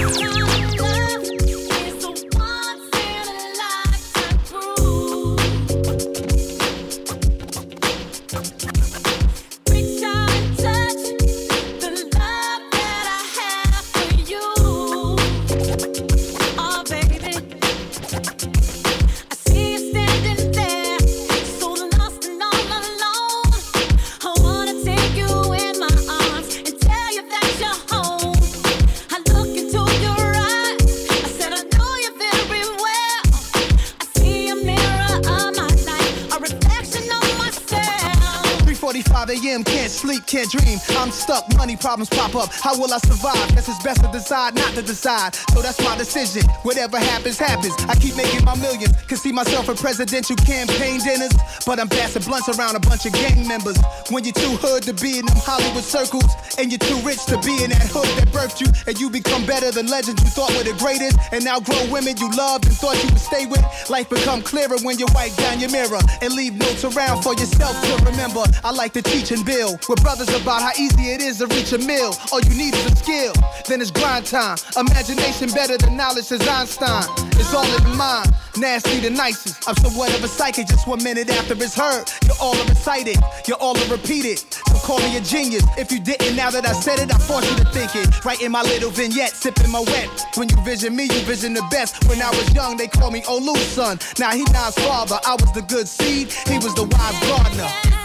sleep, 40.10 40.26
can't 40.26 40.50
dream. 40.50 40.78
I'm 40.98 41.10
stuck, 41.10 41.44
money 41.56 41.76
problems 41.76 42.08
pop 42.10 42.34
up. 42.34 42.50
How 42.52 42.74
will 42.78 42.92
I 42.92 42.98
survive? 42.98 43.54
Guess 43.54 43.68
it's 43.68 43.82
best 43.82 44.02
to 44.02 44.10
decide 44.10 44.54
not 44.54 44.74
to 44.74 44.82
decide. 44.82 45.34
So 45.54 45.62
that's 45.62 45.78
my 45.84 45.96
decision. 45.96 46.42
Whatever 46.62 46.98
happens, 46.98 47.38
happens. 47.38 47.74
I 47.88 47.94
keep 47.94 48.16
making 48.16 48.44
my 48.44 48.56
millions. 48.56 48.92
Can 49.06 49.16
see 49.16 49.32
myself 49.32 49.68
in 49.68 49.76
presidential 49.76 50.36
campaign 50.36 51.00
dinners. 51.00 51.32
But 51.64 51.78
I'm 51.78 51.88
passing 51.88 52.22
blunts 52.22 52.48
around 52.48 52.74
a 52.74 52.80
bunch 52.80 53.06
of 53.06 53.12
gang 53.12 53.46
members. 53.46 53.78
When 54.10 54.24
you're 54.24 54.34
too 54.34 54.56
hood 54.58 54.82
to 54.84 54.94
be 54.94 55.18
in 55.18 55.26
them 55.26 55.38
Hollywood 55.38 55.84
circles, 55.84 56.26
and 56.58 56.70
you're 56.70 56.82
too 56.82 56.98
rich 57.06 57.24
to 57.26 57.38
be 57.46 57.62
in 57.62 57.70
that 57.70 57.86
hood 57.86 58.10
that 58.18 58.28
birthed 58.34 58.60
you, 58.60 58.68
and 58.86 58.98
you 58.98 59.10
become 59.10 59.46
better 59.46 59.70
than 59.70 59.86
legends 59.86 60.22
you 60.22 60.30
thought 60.30 60.50
were 60.56 60.64
the 60.64 60.74
greatest, 60.82 61.18
and 61.32 61.44
now 61.44 61.60
grow 61.60 61.80
women 61.90 62.16
you 62.18 62.30
loved 62.34 62.66
and 62.66 62.74
thought 62.74 62.98
you 63.02 63.08
would 63.10 63.22
stay 63.22 63.46
with. 63.46 63.62
Life 63.88 64.08
become 64.10 64.42
clearer 64.42 64.78
when 64.82 64.98
you 64.98 65.06
wipe 65.14 65.34
down 65.36 65.60
your 65.60 65.70
mirror 65.70 66.02
and 66.22 66.34
leave 66.34 66.54
notes 66.54 66.84
around 66.84 67.22
for 67.22 67.34
yourself 67.34 67.78
to 67.86 68.04
remember. 68.10 68.42
I 68.64 68.72
like 68.72 68.92
to 68.94 69.02
teach 69.02 69.30
and 69.30 69.44
build. 69.44 69.78
With 69.88 69.99
brothers 70.02 70.28
about 70.34 70.62
how 70.62 70.72
easy 70.78 71.12
it 71.12 71.20
is 71.20 71.38
to 71.38 71.46
reach 71.48 71.72
a 71.72 71.78
mill. 71.78 72.14
All 72.32 72.40
you 72.40 72.54
need 72.54 72.74
is 72.74 72.86
a 72.86 72.96
skill, 72.96 73.32
then 73.68 73.80
it's 73.80 73.90
grind 73.90 74.26
time. 74.26 74.56
Imagination 74.76 75.50
better 75.50 75.76
than 75.76 75.96
knowledge 75.96 76.24
says 76.24 76.46
Einstein. 76.46 77.04
It's 77.38 77.54
all 77.54 77.64
in 77.64 77.82
the 77.84 77.94
mind, 77.96 78.34
nasty 78.58 79.00
the 79.00 79.10
nicest. 79.10 79.68
I'm 79.68 79.76
somewhat 79.76 80.14
of 80.16 80.24
a 80.24 80.28
psychic, 80.28 80.66
just 80.66 80.86
one 80.86 81.02
minute 81.02 81.30
after 81.30 81.54
it's 81.54 81.74
heard. 81.74 82.10
You're 82.24 82.40
all 82.40 82.56
recited, 82.66 83.16
you're 83.46 83.60
all 83.60 83.74
repeated. 83.88 84.38
So 84.38 84.74
call 84.84 84.98
me 84.98 85.16
a 85.16 85.20
genius. 85.20 85.64
If 85.78 85.92
you 85.92 86.00
didn't, 86.00 86.36
now 86.36 86.50
that 86.50 86.66
I 86.66 86.72
said 86.72 86.98
it, 86.98 87.14
I 87.14 87.18
force 87.18 87.48
you 87.50 87.56
to 87.56 87.64
think 87.70 87.94
it. 87.96 88.24
Writing 88.24 88.50
my 88.50 88.62
little 88.62 88.90
vignette, 88.90 89.32
sipping 89.32 89.70
my 89.70 89.80
wet. 89.80 90.08
When 90.36 90.48
you 90.48 90.56
vision 90.64 90.96
me, 90.96 91.04
you 91.04 91.20
vision 91.24 91.54
the 91.54 91.66
best. 91.70 92.08
When 92.08 92.20
I 92.20 92.30
was 92.30 92.52
young, 92.54 92.76
they 92.76 92.88
called 92.88 93.12
me 93.12 93.22
Olu's 93.22 93.60
son. 93.60 93.98
Now 94.18 94.30
he 94.30 94.44
Nas 94.44 94.74
father. 94.86 95.18
I 95.24 95.36
was 95.40 95.52
the 95.52 95.62
good 95.62 95.88
seed, 95.88 96.32
he 96.48 96.56
was 96.58 96.74
the 96.74 96.84
wise 96.84 97.20
gardener. 97.28 97.99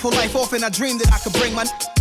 Beautiful 0.00 0.20
life, 0.20 0.36
often 0.36 0.62
I 0.62 0.68
dreamed 0.68 1.00
that 1.00 1.12
I 1.12 1.18
could 1.18 1.32
bring 1.32 1.52
my. 1.52 1.97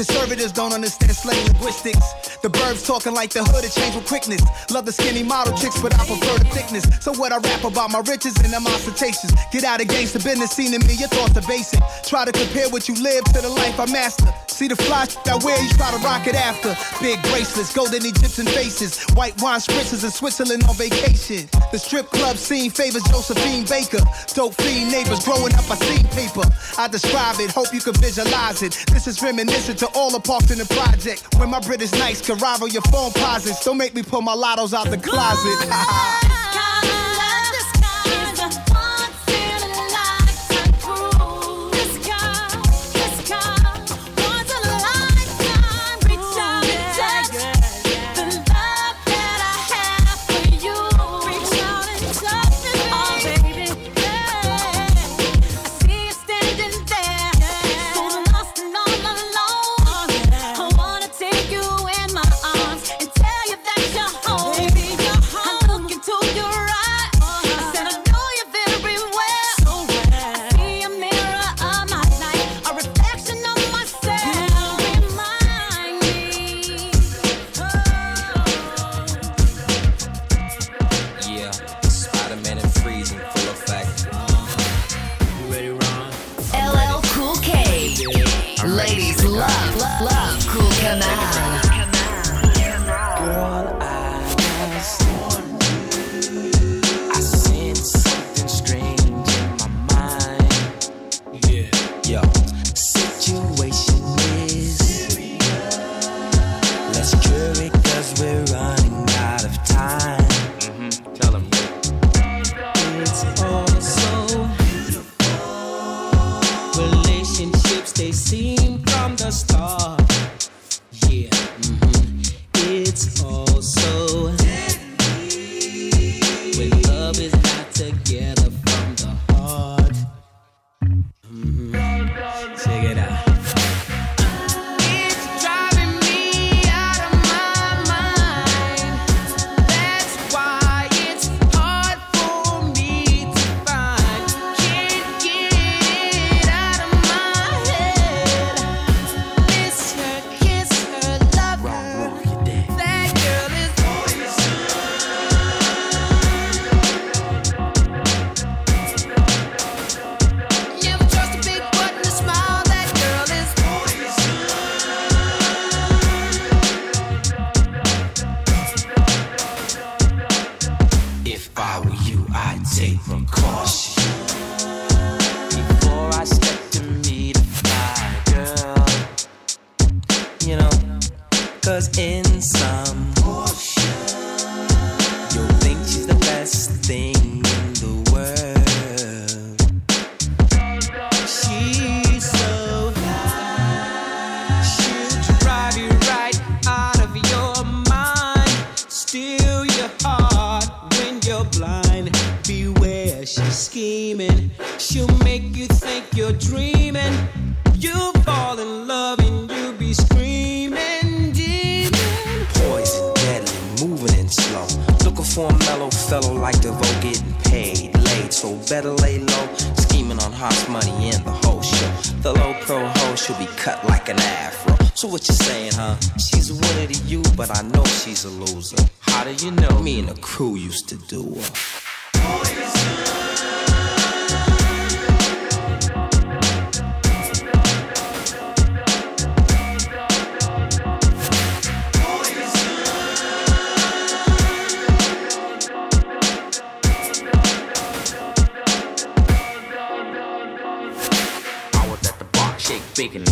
Conservatives 0.00 0.52
don't 0.52 0.72
understand 0.72 1.12
slang 1.12 1.44
linguistics. 1.44 2.38
The 2.40 2.48
burbs 2.48 2.86
talking 2.86 3.12
like 3.12 3.36
the 3.36 3.44
hood, 3.44 3.68
it 3.68 3.72
changed 3.76 4.00
with 4.00 4.08
quickness. 4.08 4.40
Love 4.72 4.86
the 4.86 4.92
skinny 4.92 5.22
model 5.22 5.52
chicks, 5.58 5.76
but 5.76 5.92
I 5.92 6.06
prefer 6.08 6.40
the 6.40 6.48
thickness. 6.56 6.88
So 7.04 7.12
what 7.20 7.32
I 7.32 7.36
rap 7.36 7.64
about 7.64 7.90
my 7.92 8.00
riches 8.08 8.32
and 8.40 8.48
them 8.48 8.66
ostentations. 8.66 9.28
Get 9.52 9.62
out 9.64 9.82
of 9.82 9.88
the 9.88 10.20
business 10.24 10.52
scene 10.56 10.72
to 10.72 10.80
me, 10.88 10.96
your 10.96 11.12
thoughts 11.12 11.36
are 11.36 11.44
basic. 11.44 11.84
Try 12.08 12.24
to 12.24 12.32
compare 12.32 12.70
what 12.70 12.88
you 12.88 12.96
live 12.96 13.24
to 13.36 13.44
the 13.44 13.50
life 13.50 13.78
I 13.78 13.92
master. 13.92 14.32
See 14.48 14.68
the 14.68 14.76
fly 14.76 15.04
shit 15.04 15.20
I 15.28 15.36
wear, 15.44 15.60
you 15.60 15.68
try 15.76 15.92
to 15.92 16.00
rock 16.00 16.26
it 16.26 16.34
after. 16.34 16.72
Big 17.04 17.20
bracelets, 17.28 17.76
golden 17.76 18.00
Egyptian 18.00 18.48
faces, 18.48 19.04
white 19.12 19.36
wine 19.42 19.60
spritzes 19.60 20.00
in 20.04 20.10
Switzerland 20.10 20.64
on 20.64 20.76
vacation. 20.76 21.44
The 21.72 21.78
strip 21.78 22.08
club 22.08 22.38
scene 22.38 22.70
favors 22.70 23.04
Josephine 23.04 23.68
Baker. 23.68 24.00
Dope 24.32 24.56
fiend 24.64 24.92
neighbors 24.92 25.20
growing 25.28 25.52
up, 25.52 25.68
I 25.68 25.76
seen 25.76 26.08
paper. 26.16 26.48
I 26.80 26.88
describe 26.88 27.36
it, 27.36 27.52
hope 27.52 27.68
you 27.74 27.80
can 27.80 27.92
visualize 28.00 28.62
it. 28.62 28.72
This 28.88 29.06
is 29.06 29.20
reminiscent 29.20 29.78
to 29.80 29.89
all 29.94 30.10
parks 30.20 30.50
in 30.50 30.58
the 30.58 30.66
project. 30.66 31.26
When 31.38 31.50
my 31.50 31.60
British 31.60 31.92
nights 31.92 32.20
can 32.20 32.38
rival 32.38 32.68
your 32.68 32.82
phone 32.82 33.12
posits. 33.12 33.64
Don't 33.64 33.78
make 33.78 33.94
me 33.94 34.02
pull 34.02 34.22
my 34.22 34.34
lottos 34.34 34.72
out 34.74 34.90
the 34.90 34.98
closet. 34.98 36.26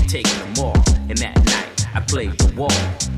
taking 0.08 0.38
them 0.40 0.64
all. 0.64 0.76
And 1.08 1.18
that 1.18 1.36
night, 1.44 1.86
I 1.94 2.00
played 2.00 2.32
the 2.38 2.54
wall, 2.56 2.70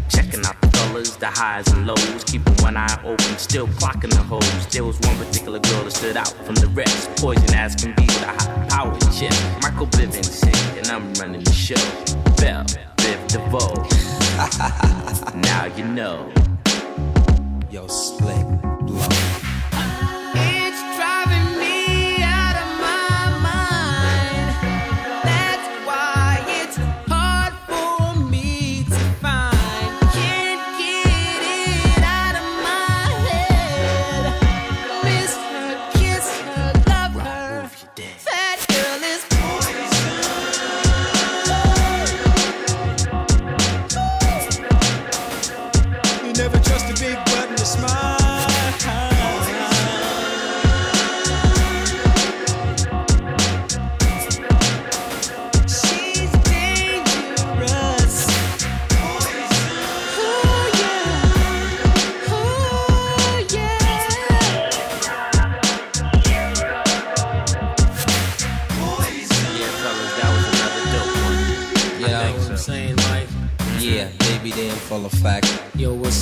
checking 0.09 0.45
out 0.45 0.61
the 0.61 0.68
colors, 0.68 1.16
the 1.16 1.26
highs 1.26 1.68
and 1.68 1.86
lows, 1.86 2.24
keeping 2.24 2.55
one 2.57 2.76
eye 2.76 3.01
open, 3.05 3.38
still 3.38 3.68
clocking 3.68 4.11
the 4.11 4.22
hoes. 4.22 4.66
There 4.66 4.84
was 4.84 4.99
one 5.01 5.16
particular 5.16 5.61
girl 5.61 5.84
that 5.84 5.93
stood 5.93 6.16
out 6.16 6.32
from 6.45 6.57
the 6.57 6.66
rest, 6.68 7.09
poison 7.16 7.55
as 7.55 7.76
can 7.76 7.95
be 7.95 8.03
with 8.03 8.22
a 8.22 8.26
high 8.26 8.66
power 8.68 8.99
chip. 9.16 9.32
Michael 9.62 9.86
Bivins 9.86 10.24
sick, 10.24 10.55
and 10.76 10.88
I'm 10.88 11.12
running 11.14 11.45
the 11.45 11.53
show. 11.53 11.80
Bell, 12.36 12.64
Biv, 12.97 13.18
DeVoe. 13.28 13.86
now 15.41 15.64
you 15.76 15.84
know. 15.84 16.30
Yo, 17.70 17.86
slick, 17.86 18.47
blow. 18.82 19.30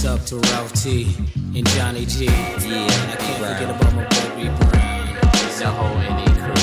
up 0.08 0.24
to 0.24 0.36
Ralph 0.36 0.72
T 0.72 1.14
and 1.54 1.66
Johnny 1.68 2.06
G. 2.06 2.24
Yeah, 2.24 2.32
and 2.32 3.12
I 3.12 3.16
can't 3.16 3.42
right. 3.42 3.56
forget 3.58 3.70
about 3.76 3.94
my 3.94 4.04
boy 4.04 4.36
B. 4.36 4.48
Brown. 4.48 4.78
The 5.58 5.66
whole 5.66 5.98
NE 5.98 6.24
crew. 6.40 6.57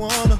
wanna 0.00 0.39